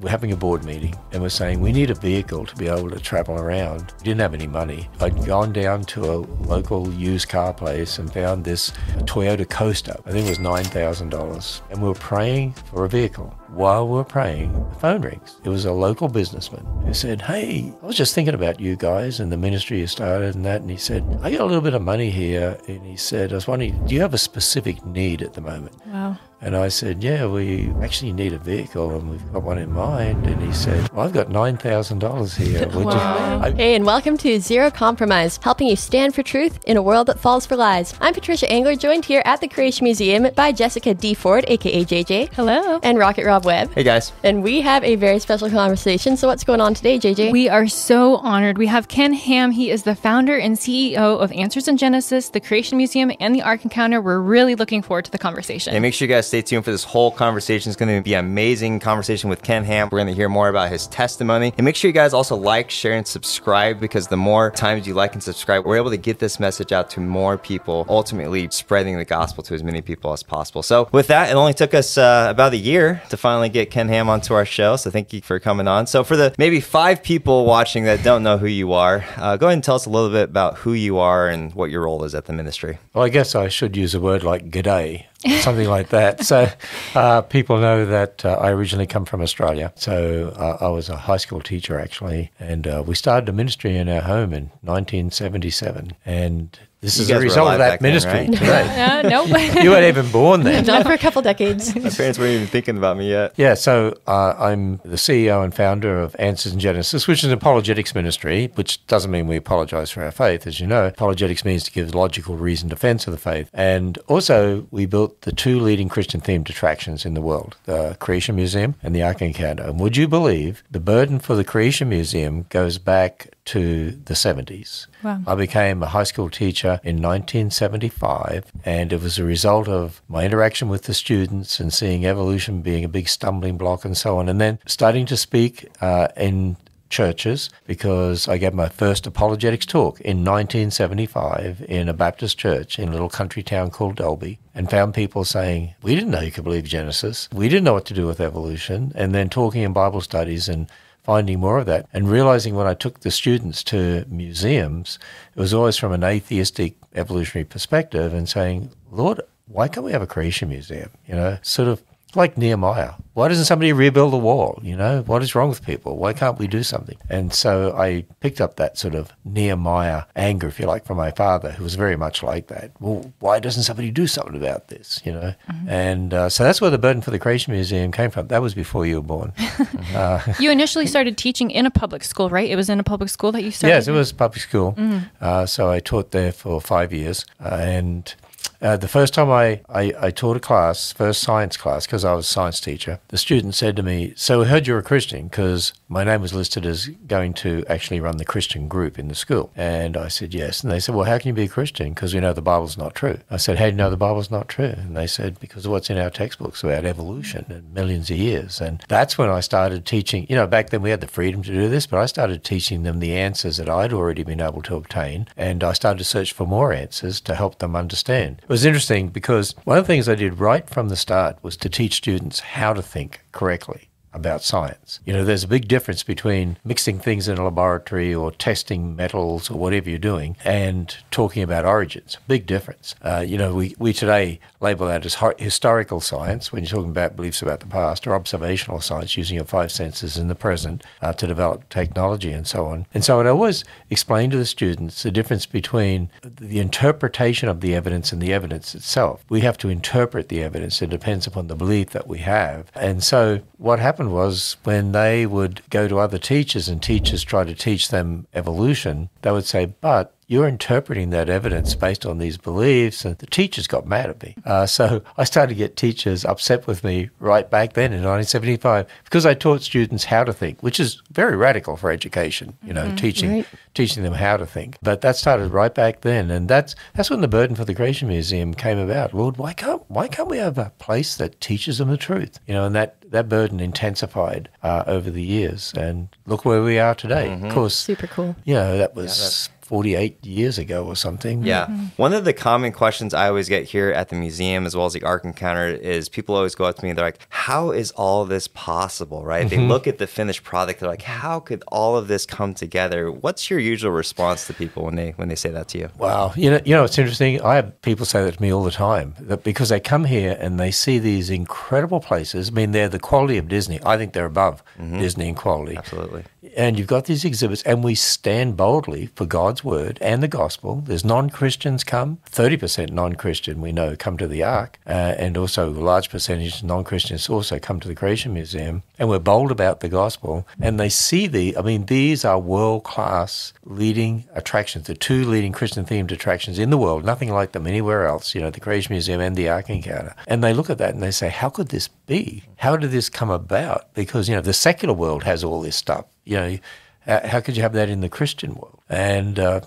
we're 0.00 0.10
having 0.10 0.32
a 0.32 0.36
board 0.36 0.64
meeting 0.64 0.94
and 1.12 1.20
we're 1.20 1.28
saying 1.28 1.60
we 1.60 1.72
need 1.72 1.90
a 1.90 1.94
vehicle 1.94 2.46
to 2.46 2.56
be 2.56 2.68
able 2.68 2.90
to 2.90 3.00
travel 3.00 3.36
around. 3.36 3.92
We 3.98 4.04
didn't 4.04 4.20
have 4.20 4.34
any 4.34 4.46
money. 4.46 4.88
I'd 5.00 5.26
gone 5.26 5.52
down 5.52 5.84
to 5.84 6.04
a 6.04 6.16
local 6.46 6.92
used 6.92 7.28
car 7.28 7.52
place 7.52 7.98
and 7.98 8.12
found 8.12 8.44
this 8.44 8.70
Toyota 9.00 9.48
Coaster. 9.48 9.96
I 10.06 10.12
think 10.12 10.26
it 10.26 10.30
was 10.30 10.38
$9,000. 10.38 11.60
And 11.70 11.82
we 11.82 11.88
were 11.88 11.94
praying 11.94 12.52
for 12.52 12.84
a 12.84 12.88
vehicle. 12.88 13.34
While 13.48 13.88
we 13.88 13.94
were 13.94 14.04
praying, 14.04 14.52
the 14.52 14.78
phone 14.78 15.00
rings. 15.00 15.40
It 15.44 15.48
was 15.48 15.64
a 15.64 15.72
local 15.72 16.08
businessman 16.08 16.64
who 16.84 16.94
said, 16.94 17.22
Hey, 17.22 17.72
I 17.82 17.86
was 17.86 17.96
just 17.96 18.14
thinking 18.14 18.34
about 18.34 18.60
you 18.60 18.76
guys 18.76 19.20
and 19.20 19.32
the 19.32 19.36
ministry 19.36 19.80
you 19.80 19.86
started 19.86 20.34
and 20.34 20.44
that. 20.44 20.60
And 20.60 20.70
he 20.70 20.76
said, 20.76 21.02
I 21.22 21.30
got 21.30 21.40
a 21.40 21.46
little 21.46 21.62
bit 21.62 21.74
of 21.74 21.82
money 21.82 22.10
here. 22.10 22.58
And 22.68 22.84
he 22.84 22.96
said, 22.96 23.32
I 23.32 23.36
was 23.36 23.48
wondering, 23.48 23.86
do 23.86 23.94
you 23.94 24.00
have 24.02 24.14
a 24.14 24.18
specific 24.18 24.84
need 24.84 25.22
at 25.22 25.32
the 25.32 25.40
moment? 25.40 25.74
Wow. 25.86 26.18
And 26.40 26.54
I 26.56 26.68
said, 26.68 27.02
Yeah, 27.02 27.26
we 27.26 27.72
actually 27.82 28.12
need 28.12 28.32
a 28.32 28.38
vehicle 28.38 28.94
and 28.94 29.10
we've 29.10 29.32
got 29.32 29.42
one 29.42 29.58
in 29.58 29.72
mind. 29.72 30.24
And 30.24 30.40
he 30.40 30.52
said, 30.52 30.88
well, 30.92 31.04
I've 31.04 31.12
got 31.12 31.30
$9,000 31.30 32.36
here. 32.36 32.68
Would 32.68 32.84
Wow. 32.86 33.38
you? 33.38 33.42
I, 33.42 33.50
Hey, 33.50 33.74
and 33.74 33.84
welcome 33.84 34.16
to 34.18 34.38
Zero 34.38 34.70
Compromise, 34.70 35.40
helping 35.42 35.66
you 35.66 35.74
stand 35.74 36.14
for 36.14 36.22
truth 36.22 36.60
in 36.64 36.76
a 36.76 36.82
world 36.82 37.08
that 37.08 37.18
falls 37.18 37.44
for 37.44 37.56
lies. 37.56 37.92
I'm 38.00 38.14
Patricia 38.14 38.48
Engler, 38.48 38.76
joined 38.76 39.04
here 39.04 39.20
at 39.24 39.40
the 39.40 39.48
Creation 39.48 39.82
Museum 39.82 40.28
by 40.36 40.52
Jessica 40.52 40.94
D. 40.94 41.12
Ford, 41.12 41.44
aka 41.48 41.84
JJ, 41.84 42.32
Hello. 42.34 42.78
and 42.84 42.98
Rocket 42.98 43.26
Rob 43.26 43.44
Webb. 43.44 43.72
Hey 43.74 43.82
guys. 43.82 44.12
And 44.22 44.44
we 44.44 44.60
have 44.60 44.84
a 44.84 44.94
very 44.94 45.18
special 45.18 45.50
conversation. 45.50 46.16
So, 46.16 46.28
what's 46.28 46.44
going 46.44 46.60
on 46.60 46.72
today, 46.72 47.00
JJ? 47.00 47.32
We 47.32 47.48
are 47.48 47.66
so 47.66 48.18
honored. 48.18 48.58
We 48.58 48.68
have 48.68 48.86
Ken 48.86 49.12
Ham. 49.12 49.50
He 49.50 49.72
is 49.72 49.82
the 49.82 49.96
founder 49.96 50.36
and 50.38 50.56
CEO 50.56 51.18
of 51.20 51.32
Answers 51.32 51.66
in 51.66 51.76
Genesis, 51.76 52.28
the 52.28 52.40
Creation 52.40 52.78
Museum, 52.78 53.10
and 53.18 53.34
the 53.34 53.42
Ark 53.42 53.64
Encounter. 53.64 54.00
We're 54.00 54.20
really 54.20 54.54
looking 54.54 54.82
forward 54.82 55.04
to 55.06 55.10
the 55.10 55.18
conversation. 55.18 55.74
And 55.74 55.82
make 55.82 55.94
sure 55.94 56.06
you 56.06 56.14
guys 56.14 56.27
stay 56.28 56.42
tuned 56.42 56.64
for 56.64 56.70
this 56.70 56.84
whole 56.84 57.10
conversation. 57.10 57.70
It's 57.70 57.76
going 57.76 57.96
to 57.96 58.02
be 58.02 58.14
an 58.14 58.24
amazing 58.24 58.80
conversation 58.80 59.30
with 59.30 59.42
Ken 59.42 59.64
Ham. 59.64 59.88
We're 59.90 59.98
going 59.98 60.08
to 60.08 60.14
hear 60.14 60.28
more 60.28 60.48
about 60.48 60.70
his 60.70 60.86
testimony. 60.86 61.52
And 61.56 61.64
make 61.64 61.74
sure 61.74 61.88
you 61.88 61.92
guys 61.92 62.12
also 62.12 62.36
like, 62.36 62.70
share, 62.70 62.92
and 62.92 63.06
subscribe 63.06 63.80
because 63.80 64.08
the 64.08 64.16
more 64.16 64.50
times 64.50 64.86
you 64.86 64.94
like 64.94 65.14
and 65.14 65.22
subscribe, 65.22 65.64
we're 65.64 65.76
able 65.76 65.90
to 65.90 65.96
get 65.96 66.18
this 66.18 66.38
message 66.38 66.70
out 66.70 66.90
to 66.90 67.00
more 67.00 67.38
people, 67.38 67.86
ultimately 67.88 68.48
spreading 68.50 68.96
the 68.98 69.04
gospel 69.04 69.42
to 69.44 69.54
as 69.54 69.64
many 69.64 69.80
people 69.80 70.12
as 70.12 70.22
possible. 70.22 70.62
So, 70.62 70.88
with 70.92 71.06
that, 71.08 71.30
it 71.30 71.34
only 71.34 71.54
took 71.54 71.74
us 71.74 71.98
uh, 71.98 72.26
about 72.30 72.52
a 72.52 72.56
year 72.56 73.02
to 73.10 73.16
finally 73.16 73.48
get 73.48 73.70
Ken 73.70 73.88
Ham 73.88 74.08
onto 74.08 74.34
our 74.34 74.44
show. 74.44 74.76
So, 74.76 74.90
thank 74.90 75.12
you 75.12 75.22
for 75.22 75.40
coming 75.40 75.66
on. 75.66 75.86
So, 75.86 76.04
for 76.04 76.16
the 76.16 76.34
maybe 76.38 76.60
five 76.60 77.02
people 77.02 77.46
watching 77.46 77.84
that 77.84 78.04
don't 78.04 78.22
know 78.22 78.38
who 78.38 78.46
you 78.46 78.72
are, 78.74 79.04
uh, 79.16 79.36
go 79.36 79.46
ahead 79.46 79.54
and 79.54 79.64
tell 79.64 79.76
us 79.76 79.86
a 79.86 79.90
little 79.90 80.10
bit 80.10 80.28
about 80.28 80.58
who 80.58 80.74
you 80.74 80.98
are 80.98 81.28
and 81.28 81.54
what 81.54 81.70
your 81.70 81.82
role 81.84 82.04
is 82.04 82.14
at 82.14 82.26
the 82.26 82.32
ministry. 82.32 82.78
well, 82.94 83.04
I 83.04 83.08
guess 83.08 83.34
I 83.34 83.48
should 83.48 83.76
use 83.76 83.94
a 83.94 84.00
word 84.00 84.22
like 84.22 84.50
g'day, 84.50 85.06
something 85.40 85.68
like 85.68 85.88
that. 85.88 86.24
So 86.24 86.48
uh, 86.94 87.22
people 87.22 87.58
know 87.58 87.84
that 87.86 88.24
uh, 88.24 88.34
I 88.40 88.50
originally 88.50 88.86
come 88.86 89.04
from 89.04 89.20
Australia. 89.20 89.72
So 89.76 90.32
uh, 90.36 90.64
I 90.64 90.68
was 90.68 90.88
a 90.88 90.96
high 90.96 91.16
school 91.16 91.40
teacher, 91.40 91.78
actually. 91.78 92.30
And 92.38 92.66
uh, 92.66 92.82
we 92.86 92.94
started 92.94 93.28
a 93.28 93.32
ministry 93.32 93.76
in 93.76 93.88
our 93.88 94.02
home 94.02 94.32
in 94.32 94.50
1977. 94.62 95.94
And 96.06 96.58
this 96.80 96.96
You 96.96 97.02
is 97.02 97.08
guys 97.08 97.16
a 97.16 97.20
result 97.20 97.52
of 97.52 97.58
that 97.58 97.70
back 97.70 97.80
then, 97.80 97.90
ministry 97.90 98.12
right? 98.12 98.32
today. 98.32 98.84
uh, 99.04 99.08
nope. 99.08 99.28
you 99.62 99.70
weren't 99.70 99.84
even 99.84 100.10
born 100.12 100.44
then. 100.44 100.64
Done 100.68 100.84
for 100.84 100.92
a 100.92 100.98
couple 100.98 101.20
decades. 101.22 101.74
My 101.74 101.90
parents 101.90 102.18
weren't 102.18 102.34
even 102.34 102.46
thinking 102.46 102.78
about 102.78 102.96
me 102.96 103.10
yet. 103.10 103.34
Yeah, 103.36 103.54
so 103.54 103.98
uh, 104.06 104.34
I'm 104.38 104.76
the 104.78 104.96
CEO 104.96 105.42
and 105.42 105.52
founder 105.52 106.00
of 106.00 106.14
Answers 106.20 106.52
in 106.52 106.60
Genesis, 106.60 107.08
which 107.08 107.24
is 107.24 107.24
an 107.24 107.32
apologetics 107.32 107.94
ministry, 107.96 108.52
which 108.54 108.86
doesn't 108.86 109.10
mean 109.10 109.26
we 109.26 109.36
apologize 109.36 109.90
for 109.90 110.04
our 110.04 110.12
faith. 110.12 110.46
As 110.46 110.60
you 110.60 110.68
know, 110.68 110.86
apologetics 110.86 111.44
means 111.44 111.64
to 111.64 111.72
give 111.72 111.94
logical 111.94 112.36
reason 112.36 112.68
defense 112.68 113.08
of 113.08 113.12
the 113.12 113.18
faith. 113.18 113.50
And 113.52 113.98
also, 114.06 114.68
we 114.70 114.86
built 114.86 115.22
the 115.22 115.32
two 115.32 115.58
leading 115.58 115.88
Christian 115.88 116.20
themed 116.20 116.48
attractions 116.48 117.04
in 117.04 117.14
the 117.14 117.20
world 117.20 117.56
the 117.64 117.96
Creation 117.98 118.36
Museum 118.36 118.76
and 118.82 118.94
the 118.94 119.02
Ark 119.02 119.20
Encounter. 119.20 119.64
And 119.64 119.80
would 119.80 119.96
you 119.96 120.06
believe 120.06 120.62
the 120.70 120.80
burden 120.80 121.18
for 121.18 121.34
the 121.34 121.44
Creation 121.44 121.88
Museum 121.88 122.46
goes 122.50 122.78
back 122.78 123.34
to 123.48 123.90
the 123.90 124.14
70s? 124.14 124.86
Wow. 125.02 125.22
I 125.26 125.34
became 125.34 125.82
a 125.82 125.86
high 125.86 126.04
school 126.04 126.30
teacher 126.30 126.80
in 126.82 127.02
1975, 127.02 128.52
and 128.64 128.92
it 128.92 129.02
was 129.02 129.18
a 129.18 129.24
result 129.24 129.68
of 129.68 130.02
my 130.08 130.24
interaction 130.24 130.68
with 130.68 130.84
the 130.84 130.94
students 130.94 131.60
and 131.60 131.72
seeing 131.72 132.06
evolution 132.06 132.62
being 132.62 132.84
a 132.84 132.88
big 132.88 133.08
stumbling 133.08 133.56
block 133.56 133.84
and 133.84 133.96
so 133.96 134.18
on, 134.18 134.28
and 134.28 134.40
then 134.40 134.58
starting 134.66 135.06
to 135.06 135.16
speak 135.16 135.66
uh, 135.80 136.08
in 136.16 136.56
churches 136.90 137.50
because 137.66 138.28
I 138.28 138.38
gave 138.38 138.54
my 138.54 138.68
first 138.68 139.06
apologetics 139.06 139.66
talk 139.66 140.00
in 140.00 140.24
1975 140.24 141.64
in 141.68 141.88
a 141.88 141.92
Baptist 141.92 142.38
church 142.38 142.78
in 142.78 142.88
a 142.88 142.92
little 142.92 143.08
country 143.08 143.42
town 143.42 143.70
called 143.70 143.96
Dalby 143.96 144.38
and 144.54 144.70
found 144.70 144.94
people 144.94 145.24
saying, 145.24 145.74
We 145.82 145.94
didn't 145.94 146.10
know 146.10 146.20
you 146.20 146.32
could 146.32 146.44
believe 146.44 146.64
Genesis. 146.64 147.28
We 147.32 147.48
didn't 147.48 147.64
know 147.64 147.74
what 147.74 147.86
to 147.86 147.94
do 147.94 148.06
with 148.06 148.20
evolution. 148.20 148.92
And 148.94 149.14
then 149.14 149.28
talking 149.28 149.62
in 149.62 149.72
Bible 149.72 150.00
studies 150.00 150.48
and 150.48 150.70
finding 151.08 151.40
more 151.40 151.56
of 151.56 151.64
that 151.64 151.88
and 151.94 152.10
realizing 152.10 152.54
when 152.54 152.66
I 152.66 152.74
took 152.74 153.00
the 153.00 153.10
students 153.10 153.64
to 153.64 154.04
museums, 154.10 154.98
it 155.34 155.40
was 155.40 155.54
always 155.54 155.78
from 155.78 155.92
an 155.92 156.04
atheistic 156.04 156.74
evolutionary 156.94 157.46
perspective 157.46 158.12
and 158.12 158.28
saying, 158.28 158.72
Lord, 158.90 159.22
why 159.46 159.68
can't 159.68 159.86
we 159.86 159.92
have 159.92 160.02
a 160.02 160.06
creation 160.06 160.50
museum? 160.50 160.90
You 161.06 161.14
know, 161.14 161.38
sort 161.40 161.68
of 161.68 161.82
like 162.14 162.38
Nehemiah. 162.38 162.92
Why 163.14 163.28
doesn't 163.28 163.46
somebody 163.46 163.72
rebuild 163.72 164.12
the 164.12 164.18
wall? 164.18 164.60
You 164.62 164.76
know, 164.76 165.02
what 165.02 165.22
is 165.22 165.34
wrong 165.34 165.48
with 165.48 165.64
people? 165.64 165.96
Why 165.96 166.12
can't 166.12 166.38
we 166.38 166.46
do 166.46 166.62
something? 166.62 166.96
And 167.10 167.34
so 167.34 167.76
I 167.76 168.04
picked 168.20 168.40
up 168.40 168.56
that 168.56 168.78
sort 168.78 168.94
of 168.94 169.12
Nehemiah 169.24 170.04
anger, 170.14 170.46
if 170.46 170.60
you 170.60 170.66
like, 170.66 170.84
from 170.84 170.98
my 170.98 171.10
father, 171.10 171.50
who 171.50 171.64
was 171.64 171.74
very 171.74 171.96
much 171.96 172.22
like 172.22 172.46
that. 172.46 172.70
Well, 172.78 173.12
why 173.18 173.40
doesn't 173.40 173.64
somebody 173.64 173.90
do 173.90 174.06
something 174.06 174.36
about 174.36 174.68
this? 174.68 175.00
You 175.04 175.12
know, 175.12 175.34
and 175.66 176.14
uh, 176.14 176.28
so 176.28 176.44
that's 176.44 176.60
where 176.60 176.70
the 176.70 176.78
burden 176.78 177.02
for 177.02 177.10
the 177.10 177.18
Creation 177.18 177.52
Museum 177.52 177.90
came 177.90 178.10
from. 178.10 178.28
That 178.28 178.40
was 178.40 178.54
before 178.54 178.86
you 178.86 178.96
were 178.96 179.06
born. 179.06 179.32
uh, 179.94 180.20
you 180.38 180.50
initially 180.50 180.86
started 180.86 181.18
teaching 181.18 181.50
in 181.50 181.66
a 181.66 181.70
public 181.70 182.04
school, 182.04 182.30
right? 182.30 182.48
It 182.48 182.56
was 182.56 182.70
in 182.70 182.78
a 182.78 182.84
public 182.84 183.10
school 183.10 183.32
that 183.32 183.42
you 183.42 183.50
started? 183.50 183.74
Yes, 183.74 183.88
it 183.88 183.92
was 183.92 184.12
public 184.12 184.40
school. 184.40 184.76
Uh, 185.20 185.44
so 185.44 185.70
I 185.70 185.80
taught 185.80 186.12
there 186.12 186.32
for 186.32 186.60
five 186.60 186.92
years. 186.92 187.26
Uh, 187.40 187.48
and 187.60 188.14
uh, 188.60 188.76
the 188.76 188.88
first 188.88 189.14
time 189.14 189.30
I, 189.30 189.60
I, 189.68 189.92
I 190.00 190.10
taught 190.10 190.36
a 190.36 190.40
class, 190.40 190.92
first 190.92 191.22
science 191.22 191.56
class, 191.56 191.86
because 191.86 192.04
I 192.04 192.14
was 192.14 192.26
a 192.26 192.32
science 192.32 192.60
teacher, 192.60 193.00
the 193.08 193.18
student 193.18 193.54
said 193.54 193.76
to 193.76 193.82
me, 193.82 194.12
So 194.16 194.42
I 194.42 194.46
heard 194.46 194.66
you're 194.66 194.78
a 194.78 194.82
Christian, 194.82 195.28
because 195.28 195.72
my 195.88 196.04
name 196.04 196.20
was 196.20 196.34
listed 196.34 196.66
as 196.66 196.88
going 197.06 197.32
to 197.32 197.64
actually 197.66 197.98
run 197.98 198.18
the 198.18 198.24
Christian 198.24 198.68
group 198.68 198.98
in 198.98 199.08
the 199.08 199.14
school. 199.14 199.50
And 199.56 199.96
I 199.96 200.08
said, 200.08 200.34
Yes. 200.34 200.62
And 200.62 200.70
they 200.70 200.80
said, 200.80 200.94
Well, 200.94 201.06
how 201.06 201.18
can 201.18 201.28
you 201.28 201.34
be 201.34 201.44
a 201.44 201.48
Christian? 201.48 201.90
Because 201.90 202.14
we 202.14 202.20
know 202.20 202.34
the 202.34 202.42
Bible's 202.42 202.76
not 202.76 202.94
true. 202.94 203.18
I 203.30 203.38
said, 203.38 203.58
How 203.58 203.66
do 203.66 203.70
you 203.70 203.76
know 203.76 203.90
the 203.90 203.96
Bible's 203.96 204.30
not 204.30 204.48
true? 204.48 204.74
And 204.76 204.96
they 204.96 205.06
said, 205.06 205.40
Because 205.40 205.64
of 205.64 205.72
what's 205.72 205.88
in 205.88 205.96
our 205.96 206.10
textbooks 206.10 206.62
about 206.62 206.84
evolution 206.84 207.46
and 207.48 207.72
millions 207.72 208.10
of 208.10 208.18
years. 208.18 208.60
And 208.60 208.82
that's 208.88 209.16
when 209.16 209.30
I 209.30 209.40
started 209.40 209.86
teaching. 209.86 210.26
You 210.28 210.36
know, 210.36 210.46
back 210.46 210.70
then 210.70 210.82
we 210.82 210.90
had 210.90 211.00
the 211.00 211.06
freedom 211.06 211.42
to 211.42 211.52
do 211.52 211.68
this, 211.68 211.86
but 211.86 211.98
I 211.98 212.06
started 212.06 212.44
teaching 212.44 212.82
them 212.82 212.98
the 212.98 213.16
answers 213.16 213.56
that 213.56 213.70
I'd 213.70 213.92
already 213.92 214.22
been 214.22 214.40
able 214.40 214.62
to 214.62 214.76
obtain. 214.76 215.26
And 215.36 215.64
I 215.64 215.72
started 215.72 215.98
to 215.98 216.04
search 216.04 216.32
for 216.32 216.46
more 216.46 216.72
answers 216.72 217.20
to 217.22 217.34
help 217.34 217.58
them 217.58 217.74
understand. 217.74 218.40
It 218.42 218.48
was 218.48 218.66
interesting 218.66 219.08
because 219.08 219.54
one 219.64 219.78
of 219.78 219.84
the 219.84 219.88
things 219.88 220.08
I 220.08 220.14
did 220.14 220.38
right 220.38 220.68
from 220.68 220.90
the 220.90 220.96
start 220.96 221.38
was 221.42 221.56
to 221.58 221.70
teach 221.70 221.94
students 221.94 222.40
how 222.40 222.74
to 222.74 222.82
think 222.82 223.22
correctly 223.32 223.87
about 224.18 224.42
science. 224.42 225.00
You 225.04 225.12
know, 225.12 225.24
there's 225.24 225.44
a 225.44 225.48
big 225.48 225.68
difference 225.68 226.02
between 226.02 226.56
mixing 226.64 226.98
things 226.98 227.28
in 227.28 227.38
a 227.38 227.44
laboratory 227.44 228.14
or 228.14 228.32
testing 228.32 228.96
metals 228.96 229.50
or 229.50 229.58
whatever 229.58 229.88
you're 229.90 229.98
doing 229.98 230.36
and 230.44 230.96
talking 231.10 231.42
about 231.42 231.64
origins. 231.64 232.16
Big 232.26 232.46
difference. 232.46 232.94
Uh, 233.02 233.24
you 233.26 233.38
know, 233.38 233.54
we, 233.54 233.74
we 233.78 233.92
today 233.92 234.40
label 234.60 234.86
that 234.86 235.06
as 235.06 235.16
historical 235.38 236.00
science 236.00 236.52
when 236.52 236.64
you're 236.64 236.70
talking 236.70 236.90
about 236.90 237.16
beliefs 237.16 237.42
about 237.42 237.60
the 237.60 237.66
past 237.66 238.06
or 238.06 238.14
observational 238.14 238.80
science 238.80 239.16
using 239.16 239.36
your 239.36 239.44
five 239.44 239.70
senses 239.70 240.16
in 240.16 240.28
the 240.28 240.34
present 240.34 240.84
uh, 241.02 241.12
to 241.12 241.26
develop 241.26 241.68
technology 241.68 242.32
and 242.32 242.46
so 242.46 242.66
on. 242.66 242.86
And 242.94 243.04
so 243.04 243.20
I'd 243.20 243.26
always 243.26 243.64
explain 243.90 244.30
to 244.30 244.36
the 244.36 244.46
students 244.46 245.02
the 245.02 245.10
difference 245.10 245.46
between 245.46 246.10
the 246.22 246.58
interpretation 246.58 247.48
of 247.48 247.60
the 247.60 247.74
evidence 247.74 248.12
and 248.12 248.20
the 248.20 248.32
evidence 248.32 248.74
itself. 248.74 249.24
We 249.28 249.40
have 249.42 249.58
to 249.58 249.68
interpret 249.68 250.28
the 250.28 250.42
evidence. 250.42 250.82
It 250.82 250.90
depends 250.90 251.26
upon 251.26 251.46
the 251.46 251.56
belief 251.56 251.90
that 251.90 252.08
we 252.08 252.18
have. 252.18 252.70
And 252.74 253.02
so 253.02 253.40
what 253.58 253.78
happened 253.78 254.07
was 254.10 254.56
when 254.64 254.92
they 254.92 255.26
would 255.26 255.62
go 255.70 255.88
to 255.88 255.98
other 255.98 256.18
teachers 256.18 256.68
and 256.68 256.82
teachers 256.82 257.22
try 257.24 257.44
to 257.44 257.54
teach 257.54 257.88
them 257.88 258.26
evolution, 258.34 259.10
they 259.22 259.30
would 259.30 259.46
say, 259.46 259.66
but 259.66 260.14
you're 260.28 260.46
interpreting 260.46 261.08
that 261.10 261.28
evidence 261.30 261.74
based 261.74 262.04
on 262.06 262.18
these 262.18 262.36
beliefs. 262.36 263.04
And 263.04 263.16
the 263.18 263.26
teachers 263.26 263.66
got 263.66 263.86
mad 263.86 264.10
at 264.10 264.22
me. 264.22 264.36
Uh, 264.44 264.66
so 264.66 265.02
I 265.16 265.24
started 265.24 265.54
to 265.54 265.58
get 265.58 265.74
teachers 265.76 266.24
upset 266.24 266.66
with 266.66 266.84
me 266.84 267.08
right 267.18 267.50
back 267.50 267.72
then 267.72 267.92
in 267.92 268.02
1975 268.04 268.86
because 269.04 269.24
I 269.26 269.32
taught 269.34 269.62
students 269.62 270.04
how 270.04 270.24
to 270.24 270.32
think, 270.32 270.62
which 270.62 270.78
is 270.78 271.02
very 271.10 271.34
radical 271.34 271.76
for 271.76 271.90
education, 271.90 272.56
you 272.62 272.72
know, 272.74 272.94
teaching 272.94 273.30
Right. 273.30 273.46
teaching 273.74 274.02
them 274.02 274.12
how 274.14 274.36
to 274.36 274.44
think. 274.46 274.76
But 274.82 275.00
that 275.00 275.16
started 275.16 275.50
right 275.50 275.74
back 275.74 276.02
then, 276.02 276.30
and 276.30 276.46
that's 276.48 276.74
that's 276.94 277.08
when 277.10 277.20
the 277.22 277.28
burden 277.28 277.56
for 277.56 277.64
the 277.64 277.74
Creation 277.74 278.08
Museum 278.08 278.52
came 278.54 278.78
about. 278.78 279.14
Lord, 279.14 279.38
why 279.38 279.54
can't 279.54 279.82
why 279.88 280.08
can't 280.08 280.28
we 280.28 280.38
have 280.38 280.58
a 280.58 280.72
place 280.78 281.16
that 281.16 281.40
teaches 281.40 281.78
them 281.78 281.88
the 281.88 281.96
truth? 281.96 282.38
You 282.46 282.52
know, 282.54 282.64
and 282.66 282.74
that 282.74 282.96
that 283.10 283.28
burden 283.30 283.60
intensified 283.60 284.48
uh, 284.62 284.84
over 284.86 285.10
the 285.10 285.22
years, 285.22 285.72
and 285.76 286.08
look 286.26 286.44
where 286.44 286.62
we 286.62 286.78
are 286.78 286.94
today. 286.94 287.32
Of 287.32 287.52
course, 287.52 287.74
Super 287.74 288.06
cool. 288.08 288.36
you 288.44 288.54
know 288.54 288.76
that 288.78 288.94
was 288.94 289.48
48 289.68 290.24
years 290.24 290.56
ago 290.56 290.86
or 290.86 290.96
something. 290.96 291.42
Yeah. 291.42 291.66
Mm-hmm. 291.66 291.84
One 291.96 292.14
of 292.14 292.24
the 292.24 292.32
common 292.32 292.72
questions 292.72 293.12
I 293.12 293.28
always 293.28 293.50
get 293.50 293.64
here 293.64 293.90
at 293.90 294.08
the 294.08 294.16
museum, 294.16 294.64
as 294.64 294.74
well 294.74 294.86
as 294.86 294.94
the 294.94 295.02
Ark 295.02 295.26
Encounter, 295.26 295.66
is 295.68 296.08
people 296.08 296.34
always 296.34 296.54
go 296.54 296.64
up 296.64 296.76
to 296.76 296.82
me 296.82 296.88
and 296.88 296.98
they're 296.98 297.04
like, 297.04 297.26
How 297.28 297.70
is 297.70 297.90
all 297.90 298.24
this 298.24 298.48
possible? 298.48 299.26
Right? 299.26 299.48
They 299.48 299.56
mm-hmm. 299.56 299.68
look 299.68 299.86
at 299.86 299.98
the 299.98 300.06
finished 300.06 300.42
product, 300.42 300.80
they're 300.80 300.88
like, 300.88 301.02
How 301.02 301.38
could 301.38 301.62
all 301.68 301.98
of 301.98 302.08
this 302.08 302.24
come 302.24 302.54
together? 302.54 303.12
What's 303.12 303.50
your 303.50 303.58
usual 303.58 303.90
response 303.90 304.46
to 304.46 304.54
people 304.54 304.86
when 304.86 304.96
they 304.96 305.10
when 305.16 305.28
they 305.28 305.34
say 305.34 305.50
that 305.50 305.68
to 305.68 305.78
you? 305.78 305.90
Wow, 305.98 306.32
you 306.34 306.50
know, 306.50 306.60
you 306.64 306.74
know, 306.74 306.84
it's 306.84 306.96
interesting. 306.96 307.42
I 307.42 307.56
have 307.56 307.82
people 307.82 308.06
say 308.06 308.24
that 308.24 308.36
to 308.36 308.42
me 308.42 308.50
all 308.50 308.64
the 308.64 308.70
time 308.70 309.16
that 309.20 309.44
because 309.44 309.68
they 309.68 309.80
come 309.80 310.04
here 310.04 310.34
and 310.40 310.58
they 310.58 310.70
see 310.70 310.98
these 310.98 311.28
incredible 311.28 312.00
places. 312.00 312.48
I 312.48 312.52
mean, 312.52 312.72
they're 312.72 312.88
the 312.88 312.98
quality 312.98 313.36
of 313.36 313.48
Disney. 313.48 313.80
I 313.84 313.98
think 313.98 314.14
they're 314.14 314.24
above 314.24 314.64
mm-hmm. 314.78 314.98
Disney 314.98 315.28
in 315.28 315.34
quality. 315.34 315.76
Absolutely. 315.76 316.24
And 316.56 316.78
you've 316.78 316.86
got 316.86 317.06
these 317.06 317.24
exhibits, 317.24 317.62
and 317.64 317.82
we 317.82 317.94
stand 317.94 318.56
boldly 318.56 319.06
for 319.16 319.26
God's 319.26 319.64
word 319.64 319.98
and 320.00 320.22
the 320.22 320.28
gospel. 320.28 320.82
There's 320.86 321.04
non 321.04 321.30
Christians 321.30 321.82
come, 321.82 322.18
30% 322.30 322.90
non 322.90 323.14
Christian, 323.14 323.60
we 323.60 323.72
know, 323.72 323.96
come 323.96 324.16
to 324.18 324.28
the 324.28 324.42
Ark, 324.42 324.78
uh, 324.86 324.90
and 325.18 325.36
also 325.36 325.68
a 325.68 325.70
large 325.70 326.10
percentage 326.10 326.58
of 326.58 326.64
non 326.64 326.84
Christians 326.84 327.28
also 327.28 327.58
come 327.58 327.80
to 327.80 327.88
the 327.88 327.94
Creation 327.94 328.32
Museum. 328.32 328.82
And 328.98 329.08
we're 329.08 329.18
bold 329.18 329.50
about 329.50 329.80
the 329.80 329.88
gospel, 329.88 330.46
and 330.60 330.78
they 330.78 330.88
see 330.88 331.26
the, 331.26 331.56
I 331.56 331.62
mean, 331.62 331.86
these 331.86 332.24
are 332.24 332.38
world 332.38 332.84
class 332.84 333.52
leading 333.64 334.24
attractions, 334.34 334.86
the 334.86 334.94
two 334.94 335.24
leading 335.24 335.52
Christian 335.52 335.84
themed 335.84 336.12
attractions 336.12 336.58
in 336.58 336.70
the 336.70 336.78
world, 336.78 337.04
nothing 337.04 337.32
like 337.32 337.52
them 337.52 337.66
anywhere 337.66 338.06
else, 338.06 338.34
you 338.34 338.40
know, 338.40 338.50
the 338.50 338.60
Creation 338.60 338.94
Museum 338.94 339.20
and 339.20 339.34
the 339.34 339.48
Ark 339.48 339.68
Encounter. 339.70 340.14
And 340.26 340.42
they 340.44 340.54
look 340.54 340.70
at 340.70 340.78
that 340.78 340.94
and 340.94 341.02
they 341.02 341.10
say, 341.10 341.28
how 341.28 341.48
could 341.48 341.68
this 341.68 341.88
be? 341.88 342.44
How 342.56 342.76
did 342.76 342.90
this 342.90 343.08
come 343.08 343.30
about? 343.30 343.92
Because, 343.94 344.28
you 344.28 344.34
know, 344.34 344.40
the 344.40 344.52
secular 344.52 344.94
world 344.94 345.24
has 345.24 345.42
all 345.42 345.60
this 345.60 345.76
stuff 345.76 346.04
you 346.28 346.36
know, 346.36 346.58
how, 347.06 347.40
could 347.40 347.56
you 347.56 347.62
have 347.62 347.72
that 347.72 347.88
in 347.88 348.00
the 348.00 348.08
Christian 348.08 348.54
world? 348.54 348.80
And 348.88 349.38
uh, 349.38 349.62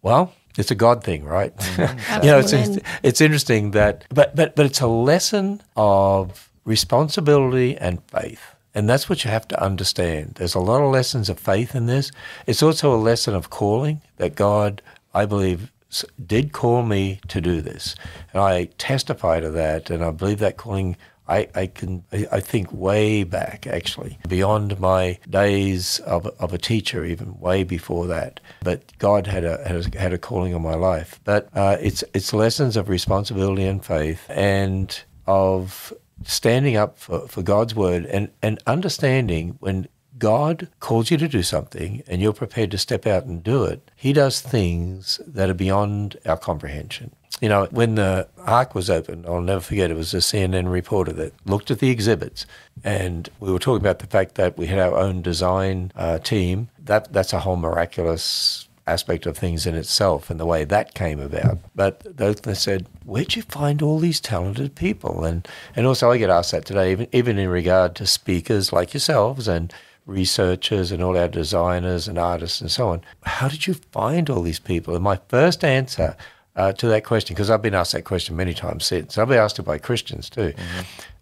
well, 0.00 0.32
it's 0.56 0.70
a 0.70 0.76
God 0.76 1.02
thing, 1.02 1.24
right? 1.24 1.52
you 1.78 2.30
know, 2.30 2.38
it's, 2.38 2.52
it's 2.52 2.78
it's 3.02 3.20
interesting 3.20 3.72
that, 3.72 4.04
but 4.10 4.34
but 4.36 4.54
but 4.54 4.66
it's 4.66 4.80
a 4.80 4.86
lesson 4.86 5.60
of 5.76 6.50
responsibility 6.64 7.76
and 7.76 8.02
faith. 8.04 8.54
And 8.74 8.88
that's 8.88 9.08
what 9.08 9.24
you 9.24 9.30
have 9.30 9.48
to 9.48 9.60
understand. 9.60 10.34
There's 10.36 10.54
a 10.54 10.60
lot 10.60 10.82
of 10.82 10.92
lessons 10.92 11.28
of 11.28 11.40
faith 11.40 11.74
in 11.74 11.86
this. 11.86 12.12
It's 12.46 12.62
also 12.62 12.94
a 12.94 12.96
lesson 12.96 13.34
of 13.34 13.50
calling 13.50 14.02
that 14.18 14.36
God, 14.36 14.82
I 15.12 15.26
believe, 15.26 15.72
did 16.24 16.52
call 16.52 16.84
me 16.84 17.18
to 17.28 17.40
do 17.40 17.60
this. 17.60 17.96
And 18.32 18.40
I 18.40 18.66
testify 18.78 19.40
to 19.40 19.50
that. 19.50 19.90
And 19.90 20.04
I 20.04 20.12
believe 20.12 20.38
that 20.38 20.58
calling 20.58 20.96
I, 21.28 21.48
I 21.54 21.66
can 21.66 22.04
I 22.10 22.40
think 22.40 22.72
way 22.72 23.24
back 23.24 23.66
actually 23.66 24.18
beyond 24.28 24.80
my 24.80 25.18
days 25.28 26.00
of, 26.00 26.26
of 26.38 26.52
a 26.52 26.58
teacher 26.58 27.04
even 27.04 27.38
way 27.38 27.64
before 27.64 28.06
that 28.06 28.40
but 28.62 28.96
God 28.98 29.26
had 29.26 29.44
a 29.44 29.62
had 29.66 29.94
a, 29.94 29.98
had 29.98 30.12
a 30.12 30.18
calling 30.18 30.54
on 30.54 30.62
my 30.62 30.74
life 30.74 31.20
but 31.24 31.48
uh, 31.54 31.76
it's 31.80 32.02
it's 32.14 32.32
lessons 32.32 32.76
of 32.76 32.88
responsibility 32.88 33.64
and 33.64 33.84
faith 33.84 34.24
and 34.28 35.02
of 35.26 35.92
standing 36.24 36.76
up 36.76 36.98
for, 36.98 37.28
for 37.28 37.42
God's 37.42 37.74
word 37.74 38.06
and, 38.06 38.30
and 38.42 38.58
understanding 38.66 39.56
when 39.60 39.88
God 40.18 40.68
calls 40.80 41.10
you 41.10 41.16
to 41.16 41.28
do 41.28 41.42
something 41.42 42.02
and 42.08 42.20
you're 42.20 42.32
prepared 42.32 42.72
to 42.72 42.78
step 42.78 43.06
out 43.06 43.24
and 43.24 43.42
do 43.42 43.64
it, 43.64 43.90
He 43.94 44.12
does 44.12 44.40
things 44.40 45.20
that 45.26 45.48
are 45.48 45.54
beyond 45.54 46.16
our 46.26 46.36
comprehension. 46.36 47.14
You 47.40 47.48
know, 47.48 47.68
when 47.70 47.94
the 47.94 48.28
Ark 48.38 48.74
was 48.74 48.90
opened, 48.90 49.26
I'll 49.26 49.40
never 49.40 49.60
forget, 49.60 49.90
it 49.90 49.96
was 49.96 50.12
a 50.12 50.18
CNN 50.18 50.70
reporter 50.70 51.12
that 51.12 51.34
looked 51.46 51.70
at 51.70 51.78
the 51.78 51.90
exhibits 51.90 52.46
and 52.82 53.28
we 53.38 53.52
were 53.52 53.58
talking 53.58 53.80
about 53.80 54.00
the 54.00 54.06
fact 54.06 54.34
that 54.36 54.58
we 54.58 54.66
had 54.66 54.78
our 54.78 54.96
own 54.96 55.22
design 55.22 55.92
uh, 55.94 56.18
team. 56.18 56.68
That 56.78 57.12
That's 57.12 57.32
a 57.32 57.40
whole 57.40 57.56
miraculous 57.56 58.68
aspect 58.88 59.26
of 59.26 59.36
things 59.36 59.66
in 59.66 59.74
itself 59.74 60.30
and 60.30 60.40
the 60.40 60.46
way 60.46 60.64
that 60.64 60.94
came 60.94 61.20
about. 61.20 61.58
But 61.74 62.16
they 62.16 62.54
said, 62.54 62.86
where'd 63.04 63.36
you 63.36 63.42
find 63.42 63.82
all 63.82 63.98
these 63.98 64.20
talented 64.20 64.74
people? 64.74 65.24
And 65.24 65.46
and 65.76 65.86
also 65.86 66.10
I 66.10 66.18
get 66.18 66.30
asked 66.30 66.52
that 66.52 66.64
today, 66.64 66.92
even 66.92 67.06
even 67.12 67.38
in 67.38 67.50
regard 67.50 67.94
to 67.96 68.06
speakers 68.06 68.72
like 68.72 68.94
yourselves 68.94 69.46
and 69.46 69.72
researchers 70.06 70.90
and 70.90 71.02
all 71.02 71.18
our 71.18 71.28
designers 71.28 72.08
and 72.08 72.18
artists 72.18 72.62
and 72.62 72.70
so 72.70 72.88
on. 72.88 73.02
How 73.24 73.48
did 73.48 73.66
you 73.66 73.74
find 73.74 74.30
all 74.30 74.40
these 74.40 74.58
people? 74.58 74.94
And 74.94 75.04
my 75.04 75.20
first 75.28 75.62
answer 75.62 76.16
uh, 76.58 76.72
to 76.72 76.88
that 76.88 77.04
question, 77.04 77.34
because 77.34 77.48
I've 77.50 77.62
been 77.62 77.74
asked 77.74 77.92
that 77.92 78.04
question 78.04 78.36
many 78.36 78.52
times 78.52 78.84
since. 78.84 79.16
I've 79.16 79.28
been 79.28 79.38
asked 79.38 79.58
it 79.58 79.62
by 79.62 79.78
Christians 79.78 80.28
too. 80.28 80.52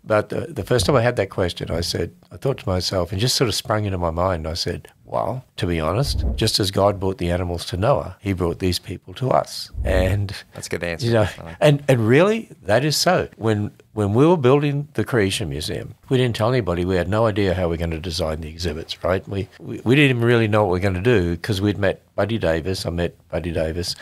But 0.03 0.29
the, 0.29 0.43
the 0.43 0.63
first 0.63 0.87
time 0.87 0.95
I 0.95 1.03
had 1.03 1.17
that 1.17 1.31
question, 1.31 1.69
I 1.71 1.81
said, 1.81 2.13
I 2.31 2.37
thought 2.37 2.59
to 2.59 2.69
myself, 2.69 3.11
and 3.11 3.21
just 3.21 3.35
sort 3.35 3.49
of 3.49 3.55
sprung 3.57 3.85
into 3.87 3.99
my 3.99 4.13
mind, 4.13 4.47
I 4.47 4.55
said, 4.55 4.89
well, 5.05 5.45
to 5.57 5.67
be 5.67 5.81
honest, 5.81 6.25
just 6.37 6.61
as 6.61 6.71
God 6.71 7.01
brought 7.01 7.19
the 7.19 7.31
animals 7.31 7.65
to 7.67 7.77
Noah, 7.77 8.17
he 8.21 8.33
brought 8.33 8.61
these 8.61 8.79
people 8.79 9.15
to 9.15 9.31
us. 9.31 9.71
And 9.85 10.33
That's 10.55 10.69
a 10.69 10.71
good 10.71 10.85
answer. 10.85 11.07
you 11.07 11.13
know, 11.13 11.29
like 11.45 11.57
and 11.61 11.83
and 11.89 12.07
really, 12.07 12.51
that 12.63 12.85
is 12.85 12.97
so. 12.97 13.29
When 13.37 13.73
when 13.95 14.15
we 14.15 14.27
were 14.27 14.37
building 14.37 14.89
the 14.95 15.05
Creation 15.05 15.49
Museum, 15.49 15.95
we 16.09 16.17
didn't 16.19 16.37
tell 16.37 16.51
anybody. 16.51 16.85
We 16.85 16.97
had 16.97 17.09
no 17.09 17.27
idea 17.27 17.55
how 17.55 17.69
we 17.69 17.75
are 17.75 17.79
going 17.79 17.91
to 17.91 17.99
design 18.01 18.41
the 18.41 18.49
exhibits. 18.49 19.03
Right? 19.05 19.27
We 19.29 19.49
we, 19.59 19.81
we 19.85 19.95
didn't 19.97 20.17
even 20.17 20.25
really 20.25 20.49
know 20.49 20.65
what 20.65 20.73
we 20.73 20.79
are 20.79 20.83
going 20.83 21.03
to 21.03 21.19
do 21.19 21.33
because 21.37 21.61
we'd 21.61 21.79
met 21.79 22.03
Buddy 22.17 22.39
Davis. 22.39 22.87
I 22.87 22.91
met 22.91 23.15
Buddy 23.29 23.53
Davis. 23.53 23.95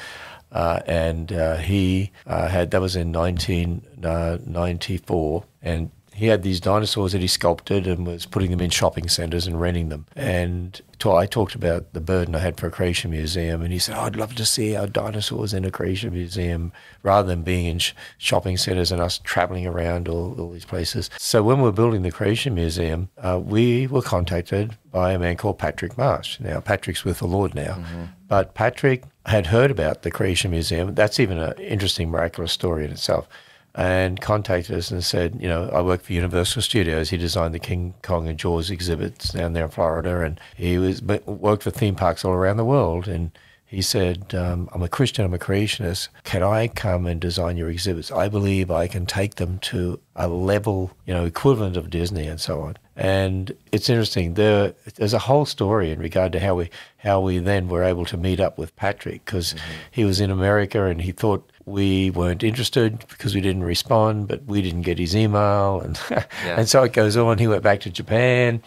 Uh, 0.55 0.81
and 0.87 1.33
uh, 1.33 1.57
he 1.57 2.13
uh, 2.27 2.49
had 2.49 2.71
that 2.71 2.81
was 2.81 2.95
in 2.95 3.13
1994, 3.13 5.45
and 5.63 5.91
he 6.15 6.27
had 6.27 6.43
these 6.43 6.61
dinosaurs 6.61 7.13
that 7.13 7.21
he 7.21 7.27
sculpted 7.27 7.87
and 7.87 8.07
was 8.07 8.25
putting 8.25 8.51
them 8.51 8.61
in 8.61 8.71
shopping 8.71 9.09
centres 9.09 9.47
and 9.47 9.61
renting 9.61 9.89
them. 9.89 10.07
And 10.15 10.81
I 11.05 11.27
talked 11.27 11.55
about 11.55 11.93
the 11.93 12.01
burden 12.01 12.35
I 12.35 12.39
had 12.39 12.59
for 12.59 12.69
a 12.69 12.71
creation 12.71 13.11
museum, 13.11 13.61
and 13.61 13.71
he 13.71 13.79
said, 13.79 13.95
oh, 13.95 14.03
"I'd 14.03 14.17
love 14.17 14.35
to 14.37 14.45
see 14.47 14.75
our 14.75 14.87
dinosaurs 14.87 15.53
in 15.53 15.67
a 15.67 15.71
creation 15.71 16.15
museum 16.15 16.73
rather 17.03 17.29
than 17.29 17.43
being 17.43 17.67
in 17.67 17.79
sh- 17.79 17.93
shopping 18.17 18.57
centres 18.57 18.91
and 18.91 19.03
us 19.03 19.19
travelling 19.19 19.67
around 19.67 20.09
all, 20.09 20.35
all 20.41 20.51
these 20.51 20.65
places." 20.65 21.11
So 21.19 21.43
when 21.43 21.59
we 21.59 21.65
were 21.65 21.73
building 21.73 22.03
the 22.03 22.11
creation 22.11 22.55
museum, 22.55 23.11
uh, 23.19 23.39
we 23.43 23.87
were 23.87 24.01
contacted 24.01 24.79
by 24.91 25.13
a 25.13 25.19
man 25.19 25.37
called 25.37 25.59
Patrick 25.59 25.99
Marsh. 25.99 26.41
Now 26.41 26.61
Patrick's 26.61 27.05
with 27.05 27.19
the 27.19 27.27
Lord 27.27 27.55
now, 27.55 27.85
but 28.27 28.55
Patrick 28.55 29.05
had 29.27 29.49
heard 29.49 29.71
about 29.71 30.03
the 30.03 30.11
creation 30.11 30.51
museum. 30.51 30.95
That's 30.95 31.21
even 31.21 31.39
an 31.39 31.53
interesting, 31.59 32.11
miraculous 32.11 32.53
story 32.53 32.87
in 32.87 32.93
itself 32.93 33.29
and 33.75 34.21
contacted 34.21 34.77
us 34.77 34.91
and 34.91 35.03
said, 35.03 35.37
you 35.41 35.49
know, 35.49 35.69
I 35.71 35.83
work 35.83 36.03
for 36.03 36.13
Universal 36.13 36.63
Studios. 36.63 37.11
He 37.11 37.17
designed 37.17 37.55
the 37.55 37.59
King 37.59 37.95
Kong 38.03 38.29
and 38.29 38.39
Jaws 38.39 38.71
exhibits 38.71 39.33
down 39.33 39.53
there 39.53 39.65
in 39.65 39.71
Florida, 39.71 40.21
and 40.21 40.41
he 40.57 40.79
was 40.79 41.03
worked 41.03 41.65
for 41.65 41.71
theme 41.71 41.97
parks 41.97 42.25
all 42.25 42.33
around 42.33 42.57
the 42.57 42.65
world. 42.65 43.09
And 43.09 43.33
he 43.67 43.83
said, 43.83 44.33
um, 44.35 44.69
I'm 44.73 44.83
a 44.83 44.89
Christian, 44.89 45.25
I'm 45.25 45.35
a 45.35 45.39
creationist. 45.39 46.09
Can 46.23 46.45
I 46.45 46.69
come 46.69 47.07
and 47.07 47.21
design 47.21 47.57
your 47.57 47.71
exhibits? 47.71 48.13
I 48.13 48.29
believe 48.29 48.71
I 48.71 48.87
can 48.87 49.07
take 49.07 49.35
them 49.35 49.59
to 49.61 49.99
a 50.15 50.29
level, 50.29 50.93
you 51.07 51.13
know, 51.13 51.25
equivalent 51.25 51.77
of 51.77 51.91
Disney 51.91 52.29
and 52.29 52.41
so 52.41 52.61
on. 52.61 52.77
And 52.95 53.53
it's 53.73 53.91
interesting. 53.91 54.35
There, 54.35 54.75
there's 54.95 55.15
a 55.15 55.19
whole 55.19 55.45
story 55.45 55.91
in 55.91 55.99
regard 55.99 56.31
to 56.33 56.41
how 56.41 56.55
we 56.55 56.71
how 56.99 57.21
we 57.21 57.39
then 57.39 57.69
were 57.69 57.83
able 57.83 58.05
to 58.07 58.17
meet 58.17 58.39
up 58.39 58.57
with 58.57 58.75
Patrick 58.77 59.25
because 59.25 59.57
he 59.91 60.05
was 60.05 60.21
in 60.21 60.31
America 60.31 60.85
and 60.85 61.03
he 61.03 61.11
thought 61.11 61.51
we 61.67 62.11
weren't 62.11 62.43
interested 62.43 63.05
because 63.09 63.35
we 63.35 63.41
didn't 63.41 63.65
respond, 63.65 64.29
but 64.29 64.45
we 64.45 64.63
didn't 64.63 64.83
get 64.83 64.99
his 64.99 65.17
email, 65.17 65.81
and 65.85 65.99
and 66.45 66.69
so 66.69 66.83
it 66.83 66.93
goes 66.93 67.17
on. 67.17 67.39
He 67.39 67.47
went 67.47 67.63
back 67.63 67.81
to 67.81 67.91
Japan, 67.91 68.63